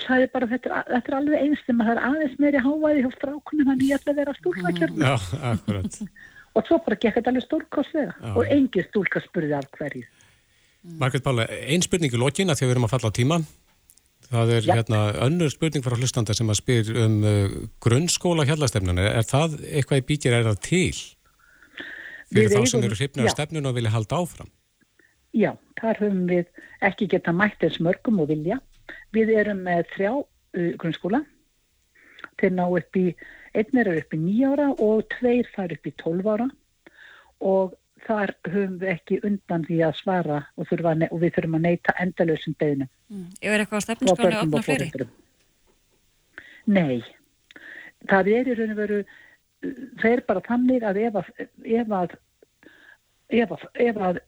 [0.04, 3.10] hann er bara, þetta, þetta er alveg einstum að það er aðeins meiri hávæði hjá
[3.16, 5.14] strákunum hann ég ætla að vera stúlkakjörn Já,
[5.50, 5.98] akkurat.
[6.54, 10.04] Og svo bara gekk þetta alveg stúlkastlega og engin stúlka spurði af hverju
[10.84, 13.38] Margret Pála, ein spurning í lokin að því að við erum að falla á tíma.
[14.24, 14.72] Það er Já.
[14.76, 17.54] hérna önnur spurning frá hlustanda sem að spyr um uh,
[17.84, 20.84] grunnskóla hjallastefnuna, er það eitthvað í bíkir er það til
[22.34, 24.50] fyrir við þá sem eru hrifnir á stefnun og vilja halda áfram?
[25.34, 28.60] Já, þar höfum við ekki geta mætt eins mörgum og vilja.
[29.14, 31.22] Við erum með þrjá uh, grunnskóla,
[32.40, 33.06] þeir ná upp í,
[33.56, 36.50] einn er upp í nýjára og tveir þar upp í tólvára
[37.44, 37.74] og
[38.06, 42.56] þar höfum við ekki undan því að svara og, og við þurfum að neyta endalösum
[42.60, 42.88] beðinu.
[43.10, 43.26] Mm.
[43.42, 45.08] Er eitthvað stefnskónu að opna fyrir?
[46.64, 47.02] Nei,
[48.10, 49.00] það er í raun og veru,
[50.00, 51.34] það er bara þannig að ef að,
[51.64, 52.14] ef að,
[53.42, 54.22] ef að, ef að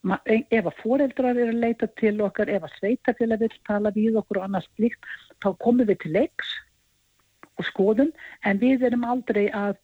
[0.00, 4.40] ef að foreldrar eru að leita til okkar, ef að sveitafélag vil tala við okkur
[4.40, 5.04] og annars slikt,
[5.44, 6.54] þá komum við til leiks
[7.60, 8.12] og skoðum
[8.48, 9.76] en við erum aldrei að,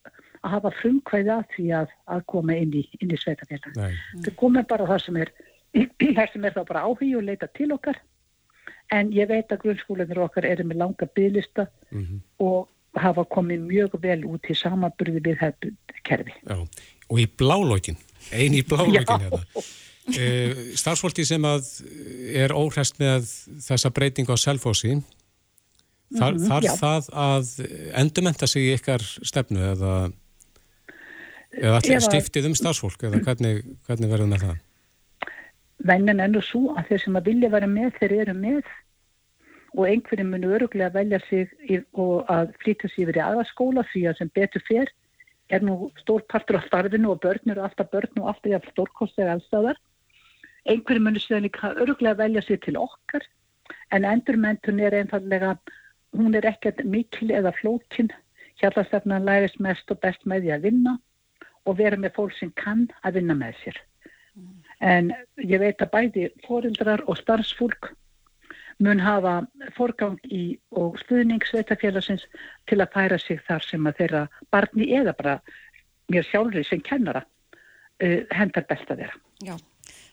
[0.47, 3.80] að hafa frumkvæði að því að, að koma inn í, í sveitafélag.
[4.24, 5.32] Við komum bara það sem er,
[6.18, 7.99] það sem er þá bara áhug og leita til okkar
[8.94, 12.20] en ég veit að grunnskólanir okkar eru með langa bygglista mm -hmm.
[12.47, 16.34] og hafa komið mjög vel út í samaburði við þetta kerfi.
[16.47, 16.57] Já.
[17.11, 17.99] Og í blálókin,
[18.32, 19.42] eini í blálókin hérna.
[20.07, 21.66] Eh, starfsfólki sem að
[22.30, 23.26] er óhrest með
[23.59, 25.03] þessa breytingu á selfósi
[26.14, 26.74] þar, mm -hmm, þarf já.
[26.78, 27.47] það að
[27.92, 30.12] endumenta sig í ykkar stefnu eða,
[31.61, 34.59] eða allir stiftið um starfsfólk eða hvernig, hvernig verður með það?
[35.86, 38.74] Vennan ennur svo að þeir sem að vilja vera með þeir eru með
[39.76, 44.07] og einhverjum munu öruglega velja sig í, og að flytja sig yfir í aðaskóla því
[44.11, 44.92] að sem betur fer
[45.52, 49.78] er nú stór partur á starfinu og börn eru alltaf börn og alltaf stórkostlega elstaðar
[50.66, 53.26] einhverju munir séðan líka öruglega velja sér til okkar
[53.94, 55.57] en endurmentun er einfallega
[56.16, 58.11] hún er ekkert mikil eða flókin.
[58.61, 60.94] Hjallastefnan lærist mest og best með því að vinna
[61.66, 63.78] og vera með fólk sem kann að vinna með sér.
[64.84, 67.92] En ég veit að bæði fórildrar og starfsfólk
[68.84, 69.38] mun hafa
[69.76, 72.26] forgang í og stuðning sveitafélagsins
[72.68, 75.38] til að færa sig þar sem að þeirra barni eða bara
[76.12, 79.16] mér sjálfri sem kennara uh, hendar best að vera.
[79.40, 79.56] Já,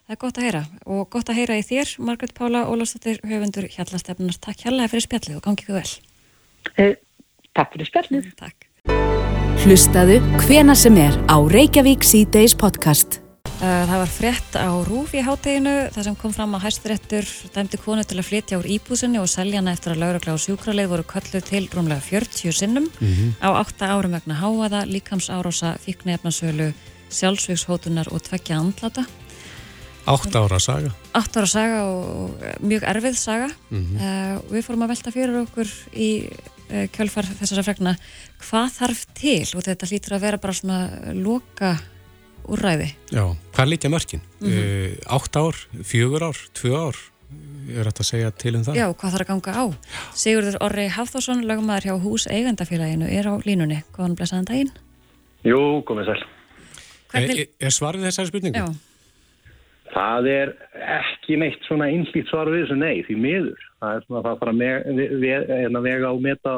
[0.08, 3.68] það er gott að heyra og gott að heyra í þér, Margret Pála Ólafsdóttir, höfundur
[3.76, 4.40] Hjallastefnars.
[4.44, 5.90] Takk hérlega fyrir spjallið og gangið vel.
[6.78, 6.94] Uh,
[7.52, 8.32] takk fyrir spjallið.
[8.40, 8.63] Takk.
[9.62, 13.20] Hlustaðu hvena sem er á Reykjavík C-Days podcast.
[13.62, 17.80] Uh, það var frétt á Rúf í hátteginu þar sem kom fram að hæsturettur dæmdi
[17.84, 21.06] konu til að flytja úr íbúsinni og selja hana eftir að laurugla og sjúkraleið voru
[21.14, 22.90] kölluð til rúmlega 40 sinnum
[23.40, 26.74] á 8 árum vegna háaða, líkams árása, fíknefnasölu,
[27.14, 29.06] sjálfsvíkshótunar og tveggja andlata.
[30.04, 30.92] Átt ára saga.
[31.16, 33.50] 8 ára saga og og mjög erfið saga.
[33.72, 37.96] uh, við fórum að velta fyrir okkur í uh, kjölfar þessara fregna
[38.44, 40.80] hvað þarf til og þetta hlýtur að vera bara svona
[41.16, 41.74] loka
[42.52, 42.92] úrræði.
[43.14, 43.26] Já,
[43.56, 44.24] hvað líka mörkin?
[44.44, 47.02] Mm átt ár, fjögur ár, tvö ár,
[47.72, 48.80] er þetta að segja til um það?
[48.80, 49.66] Já, hvað þarf að ganga á?
[50.20, 53.84] Sigurður Orri Hafþórsson, lögumæður hjá Hús Eigandafélaginu, er á línunni.
[53.96, 54.74] Góðan blessaðan daginn.
[55.44, 56.26] Jú, komið sæl.
[57.14, 58.60] Er, er, er svarið þessari spurningu?
[58.64, 58.94] Já,
[59.94, 60.52] Það er
[60.98, 63.66] ekki neitt svona innlýtt svar við þessu nei, því miður.
[63.84, 64.62] Það er svona að það fara að
[65.22, 66.54] ve vega á meta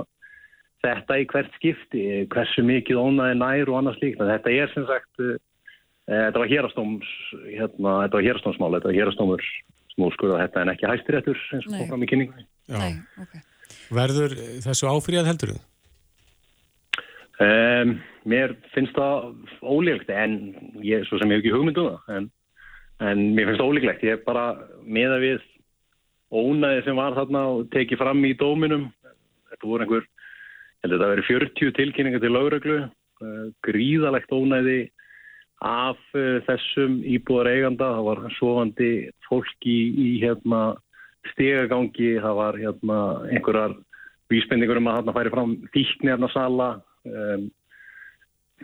[0.85, 4.21] þetta í hvert skipti, hversu mikið ónaði nær og annars líkt.
[4.21, 5.35] Þetta er sem sagt, uh,
[6.07, 7.13] þetta var hérastóms,
[7.49, 9.45] hérna, þetta var hérastómsmál, þetta var hérastómur
[9.95, 12.47] sem úrskurða þetta en ekki hæstiréttur eins og fram í kynningunni.
[12.69, 12.79] Já.
[12.81, 13.39] nei, ok.
[13.95, 15.63] Verður þessu áfríðað heldur þú?
[17.45, 20.37] Um, mér finnst það ólíklegt en
[20.85, 22.29] ég, svo sem ég hef ekki hugmynd um það en,
[23.03, 24.45] en mér finnst það ólíklegt ég er bara
[24.87, 25.41] meða við
[26.31, 28.87] ónæði sem var þarna og tekið fram í dóminum
[29.51, 30.07] þetta voru einhver
[30.85, 32.77] ég held að þetta veri 40 tilkynningar til lögreglu.
[33.23, 34.79] Uh, gríðalegt ónæði
[35.63, 38.89] af uh, þessum íbúðar eiganda það var sofandi
[39.29, 40.75] fólk í, hérna
[41.31, 42.97] stegagangi það var hérna
[43.31, 43.77] einhverjar
[44.29, 46.67] vísbendingur um að þarna færi fram fíknirna sala
[47.07, 47.47] um,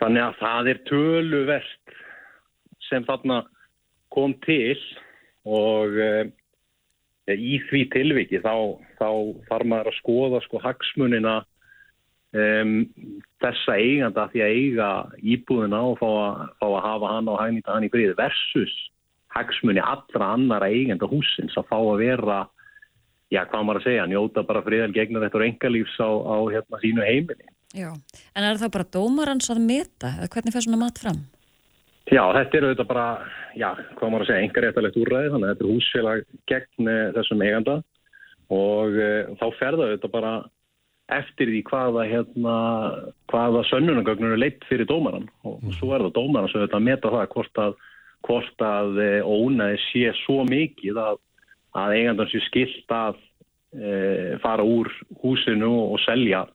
[0.01, 1.95] þannig að það er töluvert
[2.89, 3.39] sem þarna
[4.11, 4.75] kom til
[5.47, 6.35] og um,
[7.31, 9.09] í því tilviki þá, þá
[9.47, 11.39] þarf maður að skoða sko hagsmunina
[12.37, 12.77] um,
[13.41, 14.89] þessa eiganda því að eiga
[15.35, 18.73] íbúðina og fá að, fá að hafa hann og hagnýta hann í friði versus
[19.35, 22.39] hagsmuni allra annara eigenda húsins að fá að vera
[23.31, 27.05] já, hvað maður að segja, njóta bara friðal gegna þetta engalífs á, á hérna sínu
[27.07, 27.45] heimili.
[27.71, 27.91] Já,
[28.35, 31.21] en er það bara dómarans að meta eða hvernig fer svona mat fram?
[32.11, 33.05] Já, þetta er auðvitað bara,
[33.55, 37.43] já, hvað maður að segja, engaréttalegt úrræði, þannig að þetta er húsfélag gegn eh, þessum
[37.45, 37.75] eiganda
[38.51, 40.31] og e, þá ferða auðvitað bara
[41.11, 42.55] eftir því hvaða, hérna,
[43.31, 47.11] hvaða sönnunagögnur er leitt fyrir dómaran og svo er það dómaran sem auðvitað að meta
[47.15, 47.75] það hvort að,
[48.27, 51.19] hvort að e, ónæði sé svo mikið að,
[51.83, 53.19] að eigandan sé skilt að
[53.75, 53.91] e,
[54.43, 54.91] fara úr
[55.23, 56.45] húsinu og selja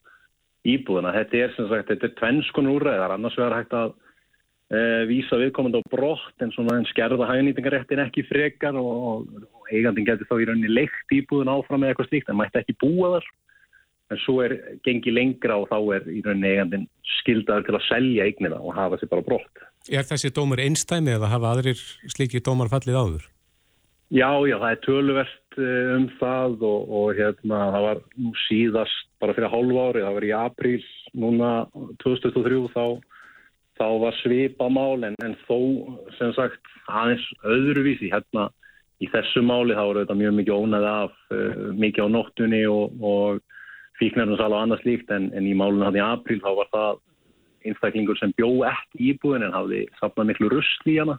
[0.66, 1.14] íbúðina.
[1.14, 3.94] Þetta er sem sagt, þetta er tvennskun úrræðar, annars verður hægt að
[4.72, 10.08] e, vísa viðkomandi á brott en svona en skerða hægnýtingaréttin ekki frekar og, og eigandin
[10.08, 13.34] getur þá í rauninni leikt íbúðin áfram eða eitthvað slíkt en mætti ekki búa þar.
[14.12, 14.54] En svo er
[14.86, 16.84] gengið lengra og þá er í rauninni eigandin
[17.20, 19.64] skildaður til að selja eignina og hafa sér bara á brott.
[19.90, 21.80] Er þessi dómur einstæmi eða hafa aðrir
[22.12, 23.26] slíki dómar fallið áður?
[24.14, 29.08] Já, já, það er töluvert eh, um það og, og hérna, það var nú síðast
[29.18, 30.84] bara fyrir hálf ári, það var í apríl
[31.18, 31.50] núna
[32.04, 32.84] 2003 þá,
[33.80, 35.58] þá var svipamál en, en þó
[36.20, 38.46] sem sagt aðeins öðruvísi hérna
[39.02, 42.94] í þessu máli þá var þetta mjög mikið ónæði af uh, mikið á nóttunni og,
[43.02, 43.42] og
[44.00, 47.02] fíknarnarsal og annað slíkt en, en í málunum hann í apríl þá var það
[47.66, 51.16] einstaklingur sem bjó ekki íbúin en hafði safnað miklu rusl í hana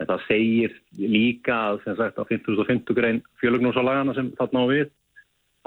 [0.00, 4.86] En það segir líka að, sem sagt, á 5050 grein fjölugnúsalagana sem þarna á við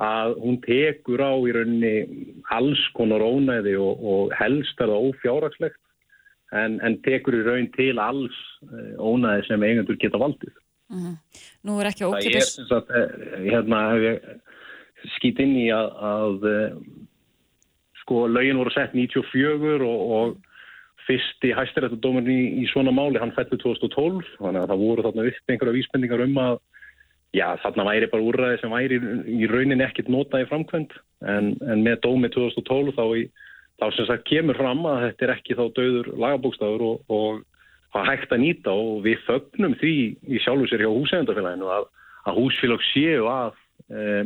[0.01, 1.91] að hún tekur á í rauninni
[2.55, 5.77] alls konar ónæði og, og helst er það ófjáragslegt
[6.57, 8.39] en, en tekur í raun til alls
[8.71, 10.55] eh, ónæði sem eigendur geta valdið.
[10.93, 11.13] Mm
[11.63, 12.49] Nú er ekki Það er ókipis...
[12.57, 14.25] sem sagt, eh, hérna hef ég
[15.17, 16.75] skýt inn í að, að eh,
[18.03, 20.35] sko lögin voru sett 94 og, og
[21.07, 25.51] fyrsti hæstirættudómurinn í, í svona máli, hann fættu 2012, þannig að það voru þarna upp
[25.51, 26.59] einhverja vísbendingar um að
[27.35, 30.93] já, þarna væri bara úrræði sem væri í, í rauninni ekkit notað í framkvæmt,
[31.27, 33.25] en, en með dómi 2012 þá, í,
[33.81, 37.41] þá sem sagt kemur fram að þetta er ekki þá döður lagabókstafur og, og
[37.93, 41.89] hvað hægt að nýta og við fögnum því í sjálfu sér hjá húsefndafélaginu að,
[42.29, 44.23] að húsfélag séu að e,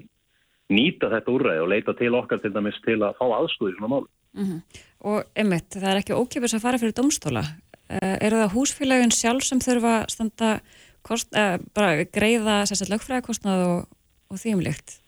[0.74, 4.06] nýta þetta úrræði og leita til okkar til dæmis til að fá aðstóði svona mál.
[4.38, 4.62] Mm -hmm.
[5.10, 7.44] Og einmitt, það er ekki ókipis að fara fyrir domstóla.
[7.88, 10.60] Uh, eru það húsfélagin sjálf sem þurfa standa
[11.02, 13.88] kost, uh, bara greiða sérstaklega lögfræðikostnað og,
[14.32, 15.00] og þýmlikt?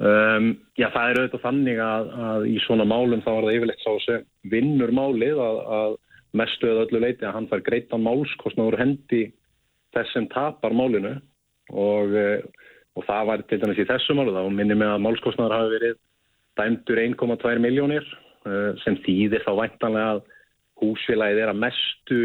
[0.00, 3.82] Um, já, það er auðvitað þannig að, að í svona málum þá er það yfirleitt
[3.84, 5.96] sá sem vinnur málið að, að
[6.40, 9.22] mestu eða öllu leiti að hann fær greitan málskostnaður hendi
[9.94, 11.18] þess sem tapar málinu
[11.70, 12.40] og, eh,
[12.98, 15.96] og það var til dæmis í þessu málu þá minnum ég að málskostnaður hafi verið
[16.58, 18.06] dæmdur 1,2 miljónir
[18.46, 20.22] eh, sem þýðir þá væntanlega að
[20.80, 22.20] húsfélagið er að mestu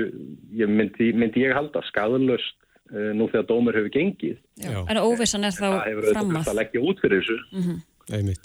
[0.56, 2.56] ég myndi, myndi ég halda skadalust
[2.92, 4.40] eh, nú þegar dómur hefur gengið.
[4.62, 4.80] Já.
[4.90, 5.68] En óvissan er þá
[6.12, 7.38] framað Það leggja út fyrir þessu.
[7.52, 8.40] Mm -hmm.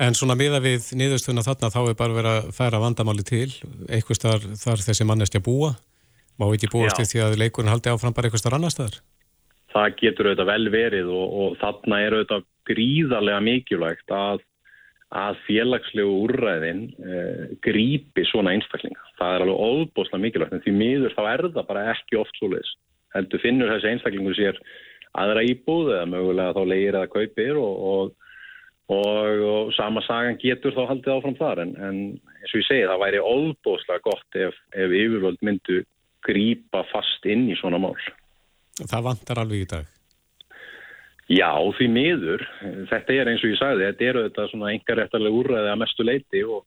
[0.00, 3.52] En svona miða við niðurstöðuna þarna þá er bara verið að færa vandamáli til.
[3.88, 5.74] Eitthvað þar þessi mannestja búa.
[6.40, 8.96] Má ekki búast því að leikurinn haldi áfram bara eitthvað annar staðar
[9.74, 14.44] það getur auðvitað vel verið og, og þarna er auðvitað gríðarlega mikilvægt að,
[15.20, 19.02] að félagslegu úrræðin eh, grípi svona einstaklinga.
[19.18, 22.52] Það er alveg óbúslega mikilvægt en því miður þá er það bara ekki oft svo
[22.52, 22.72] leiðis.
[23.14, 24.58] Heldur finnur þessi einstaklingu sér
[25.18, 28.12] aðra íbúð eða mögulega þá leir eða kaupir og,
[28.90, 29.06] og,
[29.50, 31.98] og sama sagan getur þá haldið áfram þar en, en
[32.38, 35.82] eins og ég segi það væri óbúslega gott ef, ef yfirvöld myndu
[36.26, 37.96] grípa fast inn í svona mál.
[38.88, 39.88] Það vantar alveg í dag.
[41.30, 42.44] Já, því miður.
[42.90, 46.40] Þetta er eins og ég sagði, þetta eru þetta svona engaréttarlega úrræði að mestu leiti
[46.42, 46.64] og,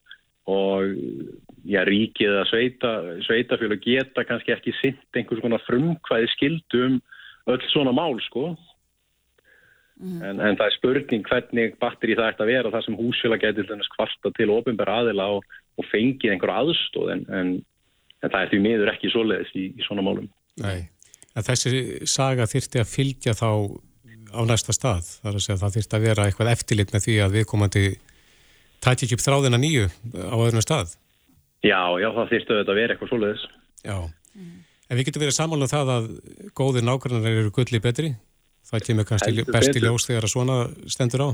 [0.47, 0.93] og
[1.68, 2.91] já, ríkið að sveita,
[3.28, 7.01] sveitafjölu geta kannski ekki sint einhvers konar frumkvæði skildum
[7.51, 8.53] öll svona mál, sko.
[9.99, 10.24] Mm.
[10.24, 13.86] En, en það er spurning hvernig batteri það ætti að vera það sem húsfélag getur
[13.97, 17.53] kvarta til ofinbæra aðila og, og fengið einhver aðstóð en, en,
[18.24, 20.32] en það er því miður ekki svoleiðis í, í svona málum.
[20.64, 20.88] Nei
[21.34, 23.50] að þessi saga þyrti að fylgja þá
[24.34, 25.06] á næsta stað.
[25.22, 27.86] Það er að segja að það þyrti að vera eitthvað eftirlit með því að viðkomandi
[28.84, 30.98] tæti ekki upp þráðina nýju á öðrunum stað.
[31.64, 33.48] Já, já, það þyrti að vera eitthvað svoleiðis.
[33.84, 33.98] Já,
[34.36, 34.60] mm.
[34.90, 36.12] en við getum verið samála um það að
[36.58, 38.14] góðir nákvæmlega eru gulli betri.
[38.68, 40.60] Það kemur kannski best í ljós þegar að svona
[40.92, 41.30] stendur á.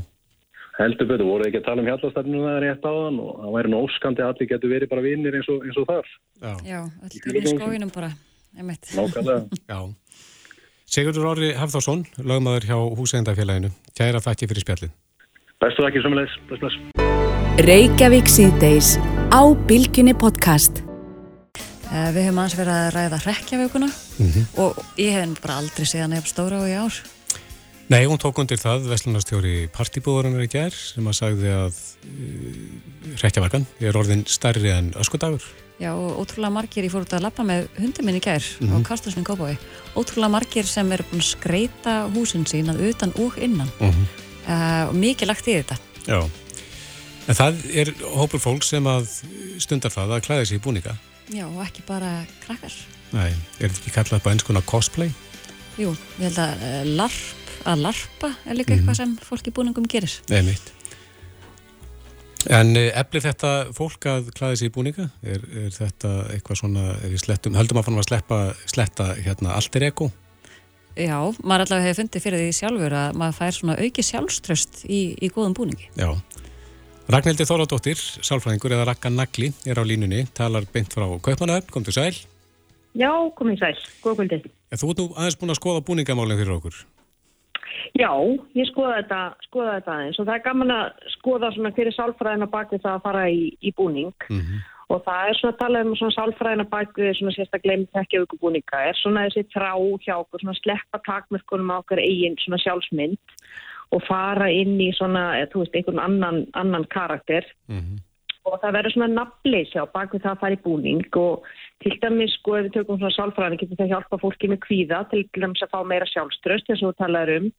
[0.80, 3.56] Heldur betur, voru ekki að tala um hjallastefnum það er rétt á þann og það
[3.58, 6.14] væri nóskandi að allir getur verið bara vinnir eins og, eins og þar.
[6.40, 8.20] Já, Já
[8.56, 9.80] Nákvæmlega.
[10.90, 13.70] Sigurður Orri Hafþórsson, lögmaður hjá Húsændafélaginu.
[13.94, 14.94] Kæra þakki fyrir spjallin.
[15.62, 16.80] Bestu þakki samanleis.
[17.68, 18.96] Reykjavík síðdeis
[19.30, 20.82] á Bilginni podcast.
[21.90, 24.44] Uh, við hefum aðeins verið að ræða hrekkjavökunna mm -hmm.
[24.66, 27.00] og ég hef bara aldrei séðan eða stóra á í ár.
[27.90, 31.74] Nei, hún tók undir það Vestlunarstjóri partibúðurinnar í gerð sem að sagði að
[32.06, 35.44] uh, hrekkjavakan er orðin stærri en öskudagur.
[35.80, 38.68] Já, og ótrúlega margir, ég fór út að lappa með hundi minn í gær mm
[38.68, 38.84] -hmm.
[38.84, 39.56] á Kastusnin Kópái
[39.96, 44.06] ótrúlega margir sem er búin að skreita húsin sín að utan og innan mm -hmm.
[44.48, 45.78] uh, og mikið lagt í þetta
[46.08, 46.30] Já,
[47.28, 49.08] en það er hópur fólk sem að
[49.58, 50.98] stundar það að klæða sér í búninga
[51.32, 52.74] Já, og ekki bara krakkar
[53.12, 55.12] Nei, er þetta ekki kallað bara eins konar cosplay?
[55.78, 58.80] Jú, ég held að uh, larp, að larpa er líka mm -hmm.
[58.80, 60.79] eitthvað sem fólk í búningum gerir Nei, mitt
[62.48, 65.10] En eh, eflir þetta fólk að klæði sér í búninga?
[65.20, 69.58] Er, er þetta eitthvað svona, er við slettum, höldum að fann að sleppa, sletta hérna
[69.58, 70.08] altir eko?
[70.96, 75.02] Já, maður allavega hefur fundið fyrir því sjálfur að maður fær svona auki sjálfströst í,
[75.20, 75.92] í góðum búningi.
[76.00, 76.10] Já.
[77.10, 81.96] Ragnhildi Þóradóttir, sálfræðingur eða Rakka Nagli, er á línunni, talar beint frá Kaupmannahöfn, kom til
[81.96, 82.14] sæl.
[82.98, 84.48] Já, komið sæl, góð kvöldið.
[84.78, 86.80] Þú ert nú aðeins búin að skoða búningamálinn fyrir okkur.
[87.98, 88.12] Já,
[88.58, 90.20] ég skoða þetta, skoða þetta aðeins.
[90.20, 93.74] Og það er gaman að skoða svona fyrir sálfræðina baki það að fara í, í
[93.78, 94.14] búning.
[94.30, 94.68] Mm -hmm.
[94.90, 98.38] og það er svona að tala um svona sálfræðina baki svona sérstaklega glemt ekki auku
[98.42, 99.74] búninga er svona þessi trá
[100.06, 103.18] hjá okkur svona sleppa takmörkunum á okkar eigin svona sjálfsmynd
[103.92, 107.46] og fara inn í svona, þú veist, einhvern annan, annan karakter.
[107.68, 108.06] Mm -hmm
[108.50, 111.04] og það verður svona nafnleysi á bakvið það að fara í búning.
[111.20, 111.48] Og
[111.84, 115.24] til dæmis sko ef við tökum svona sálfræðin getur það hjálpa fólki með kvíða til
[115.38, 117.50] dæmis að fá meira sjálfströst eins og þú talaður um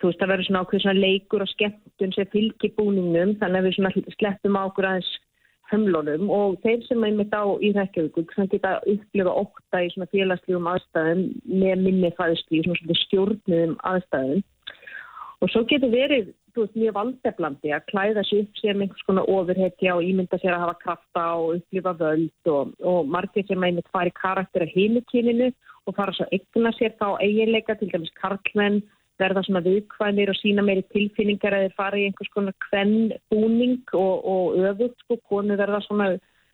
[0.00, 3.66] þú veist það verður svona ákveð svona leikur og skemmtun sem fylgir búningnum þannig að
[3.68, 5.10] við svona sleppum á okkur aðeins
[5.70, 6.26] hömlunum.
[6.34, 10.68] Og þeir sem er mitt á í Reykjavík sem geta upplifa okta í svona félagslegum
[10.72, 14.44] aðstæðum með minni fæðsli í svona, stjórnum aðstæðum.
[15.40, 19.28] Og svo getur verið þú veist, mjög valdeflandi að klæða sér upp sem einhvers konar
[19.30, 23.90] ofurhetja og ímynda sér að hafa krafta og upplifa völd og, og margir sem einmitt
[23.94, 25.50] fari karakter að heimukininu
[25.86, 28.82] og fara svo eigna sér þá eiginleika, til dæmis karlmenn
[29.20, 33.82] verða svona viðkvæmir og sína meiri tilfinningar að þeir fara í einhvers konar kvenn búning
[33.96, 36.10] og, og öðvut sko, konu verða svona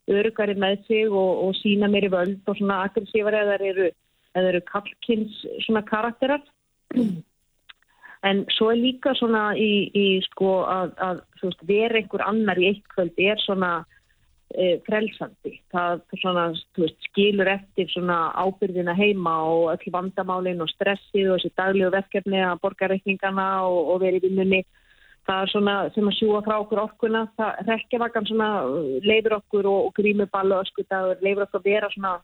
[0.06, 3.88] örugari með sig og, og sína meiri völd og svona aggressívar eða þeir eru,
[4.42, 6.44] eru kallkynns svona karakterar.
[8.26, 12.70] En svo er líka svona í, í sko að, að veist, vera einhver annar í
[12.72, 13.84] eitt kvöld er svona
[14.54, 15.56] e, frelsandi.
[15.74, 16.46] Það svona,
[16.78, 22.60] veist, skilur eftir ábyrðina heima og öll vandamálinn og stressið og þessi daglegu verkefni að
[22.62, 24.62] borga reikningana og, og verið vinnunni.
[25.26, 27.26] Það er svona sem að sjúa frá okkur orkuna.
[27.38, 28.28] Það rekkjavakan
[29.02, 32.16] leifur okkur og, og grímuball og öskudagur leifur okkur að vera svona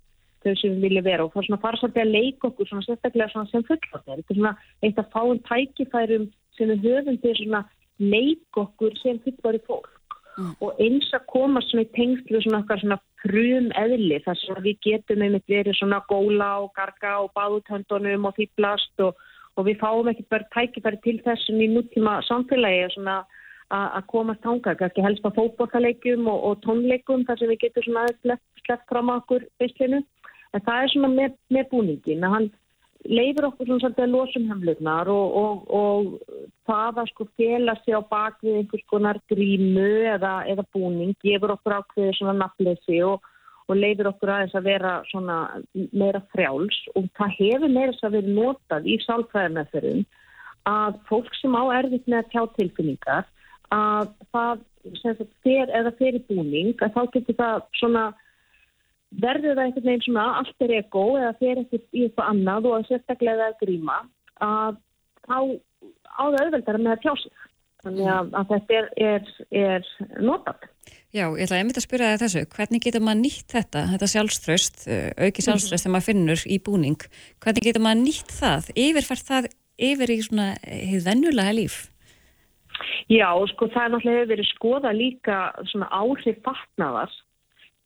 [0.43, 3.33] þau sem við viljum vera og það er svona svolítið að leika okkur svona sérstaklega
[3.33, 4.23] svona sem fullvartir.
[4.23, 7.65] Þetta er svona eitt af fáum tækifærum sem við höfum til svona
[8.03, 9.92] leika okkur sem fullvari fólk
[10.39, 10.55] mm.
[10.65, 14.81] og eins að koma svona í tengslu svona okkar svona frum eðli þar sem við
[14.87, 19.19] getum einmitt verið svona góla og garga og báðutöndunum og fýblast og,
[19.57, 23.23] og við fáum ekki bara tækifæri til þessum í núttíma samfélagi svona
[23.73, 28.03] að komast hanga, ekki helst að fókbókalegjum og, og tónleikum þar sem við getum svona
[28.05, 30.03] aðeins sleppt fram á okkur visslinu
[30.53, 32.51] en það er svona með, með búningin að hann
[33.09, 36.39] leifir okkur svona svolítið að losum hemlugnar og, og, og
[36.69, 41.79] það að sko fjela sig á bakvið einhvers konar grímu eða, eða búning gefur okkur
[41.81, 43.25] ákveði svona nafnleysi og,
[43.67, 45.39] og leifir okkur aðeins að vera svona
[45.75, 46.79] meira frjáls.
[46.95, 50.05] Og það hefur meira þess að vera notað í sálfræðarmeðferðum
[50.71, 53.31] að fólk sem á erfitt með að tjá tilfinningar
[53.75, 54.67] að það
[55.01, 58.05] sem það fer eða fer í búning að þá getur það svona
[59.21, 62.77] verður það einhvern veginn svona allt er ego eða fer ekkert í eitthvað annað og
[62.79, 63.99] að sérstaklega að gríma
[64.43, 64.77] að
[65.27, 65.39] þá
[66.13, 67.49] á það auðveldara með að tjá sig.
[67.83, 69.87] Þannig að, að þetta er, er, er
[70.23, 70.69] notað.
[71.13, 72.43] Já, ég ætla að einmitt að spyrja það þessu.
[72.55, 75.83] Hvernig getur maður nýtt þetta, þetta sjálfströst, eh, auki sjálfströst mm -hmm.
[75.83, 77.03] þegar maður finnur í búning?
[77.43, 78.71] Hvernig getur maður nýtt það?
[78.85, 79.49] Yfirfært það
[79.91, 81.77] yfir í svona hefð vennulega líf?
[83.11, 85.37] Já, sko það er náttúrulega hefur verið skoða líka
[85.69, 87.11] svona áhrif fatnaðar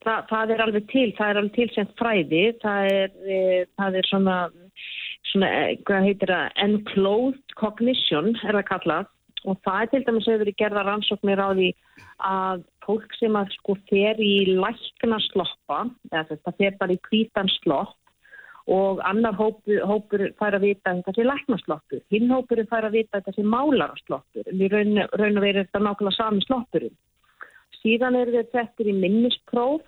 [0.07, 3.41] það, það er alveg til, það er alveg til sem fræði, það er, e,
[3.79, 4.39] það er svona,
[5.33, 9.13] svona, e, hvað heitir það, enclosed cognition er það kallað
[9.47, 11.69] og það er til dæmis hefur verið gerða rannsóknir á því
[12.27, 17.97] að fólk sem að sko fer í lækna sloppa, þetta fer bara í kvítan slopp
[18.67, 22.97] og annar hópur, hópur fær að vita að þetta sé læknasloppur, hinn hópur fær að
[22.99, 26.97] vita að þetta sé málarasloppur, en í raun, raun og verið þetta nákvæmlega sami sloppurinn.
[27.79, 29.85] Síðan eru þeir settir í minnispróf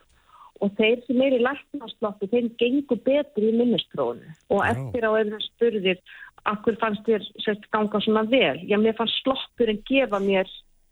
[0.64, 5.42] og þeir sem er í læknarsloppu þeim gengur betur í minnistrónu og eftir á eða
[5.46, 6.00] spurðir
[6.48, 8.56] akkur fannst þér sérst ganga svona vel?
[8.68, 10.48] Já mér fannst sloppur en gefa mér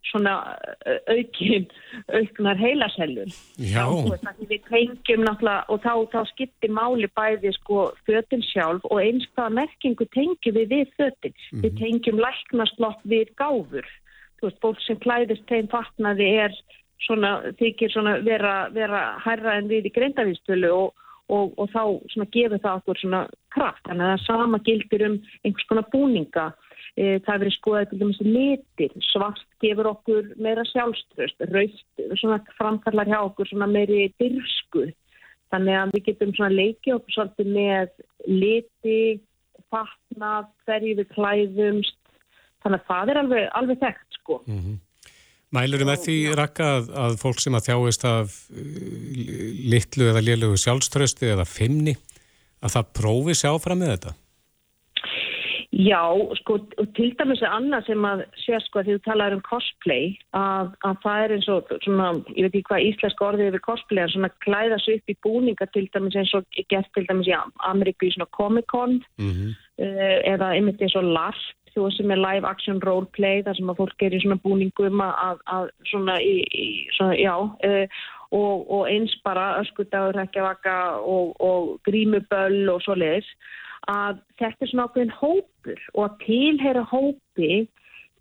[0.07, 0.35] svona
[1.11, 1.67] aukin
[2.15, 3.31] auknar heilasellur.
[3.59, 9.57] Við tengjum náttúrulega og þá, þá skiptir máli bæði sko fötinn sjálf og eins hvaða
[9.61, 11.63] merkingu tengjum við við fötinn mm -hmm.
[11.63, 11.81] við mhm.
[11.83, 13.87] tengjum læknarslopp við gáfur.
[14.37, 16.53] Þú veist, fólk sem klæðist þeim fatnaði er
[17.05, 20.95] svona, þykir svona vera, vera hærra en við í greindavístölu og,
[21.33, 21.83] og, og þá
[22.13, 23.23] svona gefur það okkur svona
[23.55, 23.83] kraft.
[23.89, 26.47] Þannig að það sama gildir um einhvers konar búninga.
[26.97, 33.11] E, það verið skoðað til dæmis litir, svart gefur okkur meira sjálfströst, raust svona framkallar
[33.11, 34.87] hjá okkur svona meiri dyrsku.
[35.53, 37.93] Þannig að við getum svona leikið okkur svolítið með
[38.27, 39.01] liti,
[39.73, 42.01] fatnað, hverju við klæðumst.
[42.65, 44.41] Þannig að það er alveg, alveg þekkt sko.
[44.47, 44.81] Mm -hmm.
[45.55, 48.61] Mælur með því rakka að, að fólk sem að þjáist af uh,
[49.73, 51.95] litlu eða liðlugu sjálfströsti eða fimmni
[52.65, 54.17] að það prófi sjá fram með þetta?
[55.77, 56.01] Já,
[56.39, 56.57] sko,
[56.97, 60.07] til dæmis er annað sem að sé sko að því þú talaður um cosplay
[60.39, 64.05] að, að það er eins og svona, ég veit ekki hvað íslensk orðið yfir cosplay
[64.07, 67.37] er svona klæða svo upp í búninga til dæmis eins og gert til dæmis í
[67.69, 69.53] Ameríku í svona Comic-Con mm -hmm.
[69.85, 71.45] uh, eða einmitt eins og LARP
[71.77, 75.43] þú sem er live action roleplay þar sem að fólk er í svona búningum að,
[75.53, 76.67] að svona í, í
[76.97, 78.01] svona, já uh,
[78.35, 83.29] og, og eins bara öskudagur, rekjavaka og, og grímuböll og svo leiðis
[83.91, 87.67] að þetta er svona ákveðin hópur og að tilheyra hópi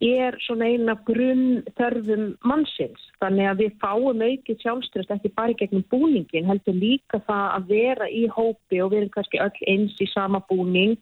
[0.03, 3.02] er svona eina grunn þörfum mannsins.
[3.23, 8.10] Þannig að við fáum aukið sjálfströst ekki bara gegnum búningin heldur líka það að vera
[8.11, 10.99] í hópi og við erum kannski öll eins í sama búning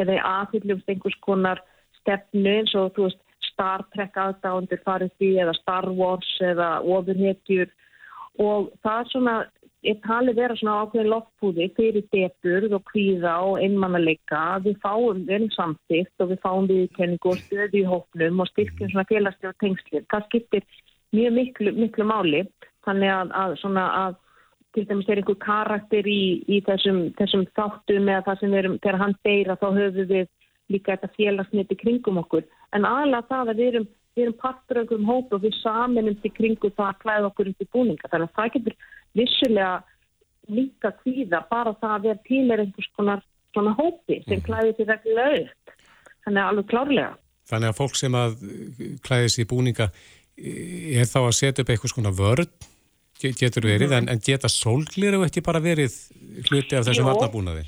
[0.00, 1.60] eða aðhyllumst einhvers konar
[2.02, 3.22] stefnu eins og þú veist
[3.52, 7.72] Star Trek aðdándur farið því eða Star Wars eða ofurhetjur.
[8.42, 9.34] Og það er svona,
[9.86, 15.44] ég tali vera svona ákveðin loftbúði fyrir depurð og kvíða og einmannalega við fáum vel
[15.56, 20.28] samtíkt og við fáum viðkenningu og stöði í hóknum og styrkjum svona félagslega tengslir það
[20.30, 20.66] skiptir
[21.12, 22.44] mjög miklu, miklu máli.
[22.82, 24.20] Þannig að, að svona að
[24.72, 29.02] til dæmis er einhver karakter í, í þessum, þessum þáttum eða það sem erum, þegar
[29.02, 30.30] hann deyra þá höfum við
[30.72, 32.46] líka þetta félagsniti kringum okkur.
[32.76, 36.18] En aðalega það að við erum, við erum partur af einhverjum hópu og við saminum
[36.22, 38.12] til kringu það að klæða okkur upp í búninga.
[38.12, 38.78] Þannig að það getur
[39.20, 39.74] vissulega
[40.52, 43.22] líka kvíða bara það að vera er einhvers konar
[43.52, 45.76] svona hópi sem klæði til reglulega upp.
[46.24, 47.14] Þannig að alveg klárlega.
[47.50, 48.36] Þannig að fólk sem að
[49.04, 49.88] klæðis í búninga
[50.38, 52.52] er þá að setja upp eitthvað svona vörð
[53.22, 53.98] getur verið, mm -hmm.
[53.98, 55.94] en, en geta sólglir og ekki bara verið
[56.48, 57.62] hluti af þessum vatnabúnaði?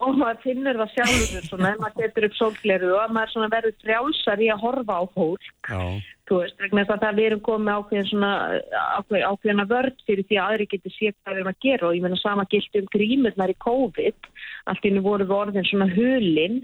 [0.00, 4.48] Og maður finnir það sjálfur svona, maður getur upp sólgleru og maður verður frjálsar í
[4.52, 5.52] að horfa á fólk.
[5.68, 5.82] Já.
[6.30, 8.32] þú veist, vegna þess að það erum komið ákveðin svona
[9.00, 11.86] ákveð, ákveðina vörd fyrir því að aðri getur sér hvað við erum að gera.
[11.88, 14.28] Og ég menna sama gilt um grímurnar í COVID.
[14.70, 16.60] Allt innu voru við orðin svona hulinn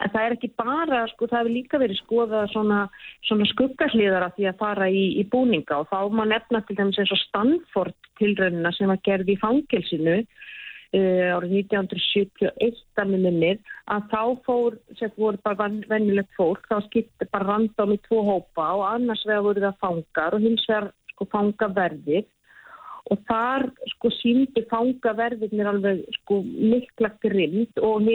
[0.00, 2.82] en það er ekki bara, sko, það hefur líka verið skoðað svona,
[3.28, 5.80] svona skuggarliðara því að fara í, í búninga.
[5.82, 10.20] Og þá má nefna til dæmis eins og Stanford tilraunina sem var gerð í fangilsinu
[10.88, 13.58] Uh, árið 1971 að minnir
[13.92, 18.70] að þá fór, sem voru bara vennilegt fólk, þá skipti bara randám í tvo hópa
[18.78, 22.24] og annars vegar voru það fangar og hins vegar sko fangaverðir.
[23.12, 28.08] Og þar sko síndi fangaverðirnir alveg sko mikla grind og,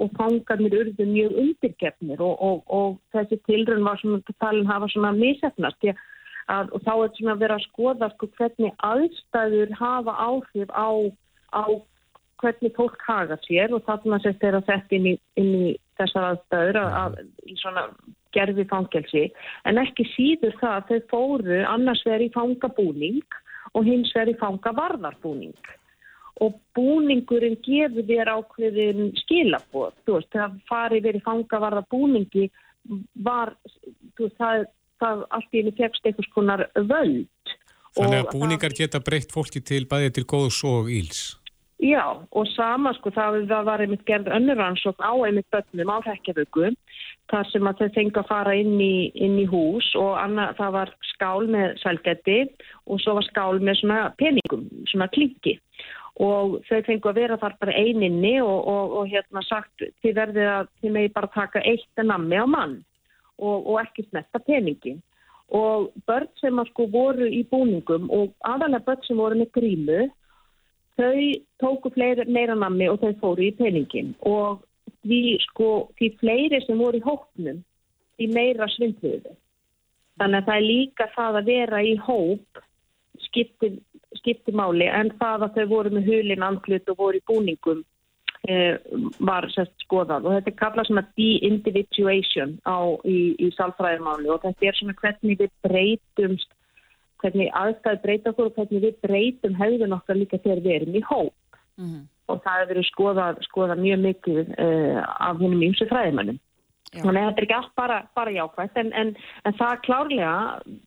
[0.00, 5.12] og fangarnir urðu mjög undirgefnir og, og, og þessi tilrönd var svona, talin hafa svona
[5.18, 10.88] misefnast að, og þá er svona verið að skoða sko hvernig aðstæður hafa áhrif á,
[11.52, 11.64] á
[12.42, 16.30] hvernig fólk haga sér og þarna sett er að setja inn í, inn í þessar
[16.32, 17.18] aðstæður að, að,
[17.48, 17.86] í svona
[18.36, 19.24] gerfi fangelsi.
[19.68, 23.38] En ekki síður það að þau fóru annars verið í fangabúning
[23.72, 25.74] og hins verið í fangavarðarbúning
[26.44, 32.50] og búningurinn gefur þér ákveðin skilabóð, þú veist, það farið verið fangavarðarbúningi
[33.24, 33.54] var,
[34.20, 34.66] veist, það,
[35.00, 37.54] það allt í henni fegst einhvers konar völd.
[37.96, 41.24] Þannig að búningar geta breytt fólki til bæði til góðs og íls
[41.76, 46.70] Já, og sama sko, það, það var einmitt gerð önnuransókn á einmitt börnum á þekkjaföku,
[47.28, 50.72] þar sem að þau fengi að fara inn í, inn í hús og anna, það
[50.78, 52.38] var skál með sælgætti
[52.88, 55.58] og svo var skál með svona peningum, svona klingi
[56.16, 60.52] og þau fengi að vera þar bara eininni og, og, og hérna sagt þið verðið
[60.54, 62.78] að þið megi bara taka eitt nammi á mann
[63.36, 64.96] og, og ekki smetta peningi
[65.52, 70.06] og börn sem að sko voru í búningum og aðalega börn sem voru með grímu
[70.96, 71.24] þau
[71.62, 74.62] tóku fleiri, meira nammi og þau fóru í peningin og
[75.06, 77.60] því sko, því fleiri sem voru í hóknum,
[78.16, 79.34] því meira svindluðu.
[80.16, 82.62] Þannig að það er líka það að vera í hóp
[83.26, 83.76] skiptir,
[84.20, 84.88] skiptir máli.
[84.88, 87.82] En það að þau voru með hulin andlut og voru í búningum
[88.48, 88.80] eh,
[89.20, 90.26] var sérst skoðað.
[90.26, 92.56] Og þetta er kallað svona de-individuation
[93.04, 96.55] í, í salfræðimáli og þetta er svona hvernig við breytumst
[97.26, 101.04] hvernig aðstæði breyta okkur og hvernig við breytum hefðun okkar líka þegar við erum í
[101.10, 101.34] hóp
[101.76, 102.02] mm -hmm.
[102.30, 106.38] og það hefur verið skoðað, skoðað mjög mikið uh, af húnum ímsu fræðimannum.
[106.96, 109.08] Þannig að þetta er ekki allt bara, bara jákvæmt en, en,
[109.44, 110.36] en það klárlega,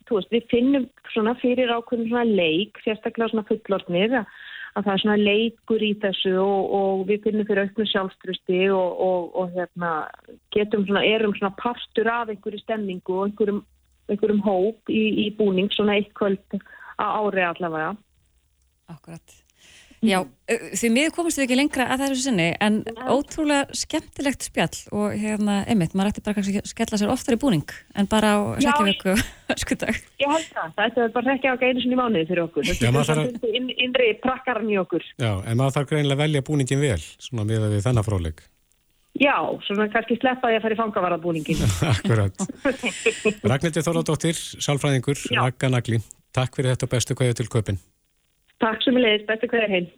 [0.09, 4.31] veist, við finnum svona fyrir ákveðin svona leik, sérstaklega svona fullortnir að,
[4.79, 9.03] að það er svona leikur í þessu og, og við finnum fyrir auknu sjálfströsti og,
[9.09, 9.91] og, og hérna,
[10.55, 13.61] getum svona, erum svona partur af einhverju stemningu og einhverjum
[14.13, 16.59] einhverjum hóp í, í búning svona eitt kvöld
[16.99, 17.93] á ári allavega.
[18.89, 19.39] Akkurat.
[19.99, 23.07] Já, því miður komast við ekki lengra að þessu sinni en ja.
[23.11, 27.39] ótrúlega skemmtilegt spjall og hérna, einmitt, maður ætti bara kannski að skella sér oftar í
[27.41, 29.17] búning en bara á sækjavöku
[29.65, 29.99] skudag.
[30.23, 32.69] Ég held það, þetta er bara á einu sinni mánuði fyrir okkur.
[32.69, 35.03] Þetta er inn, innri prakkaran í okkur.
[35.19, 38.41] Já, en maður þarf greinilega að velja búningin vel, svona með við þennan fróðleg.
[39.19, 39.35] Já,
[39.67, 41.63] svona kannski sleppa ég að fara í fangavarabúningin.
[41.93, 42.45] Akkurat.
[43.43, 45.99] Ragnhildur Þorðardóttir, sálfræðingur, Ragga Nagli.
[46.35, 47.81] Takk fyrir þetta bestu kvæðu til köpinn.
[48.63, 49.89] Takk sem við leiðis, bestu kvæður heim.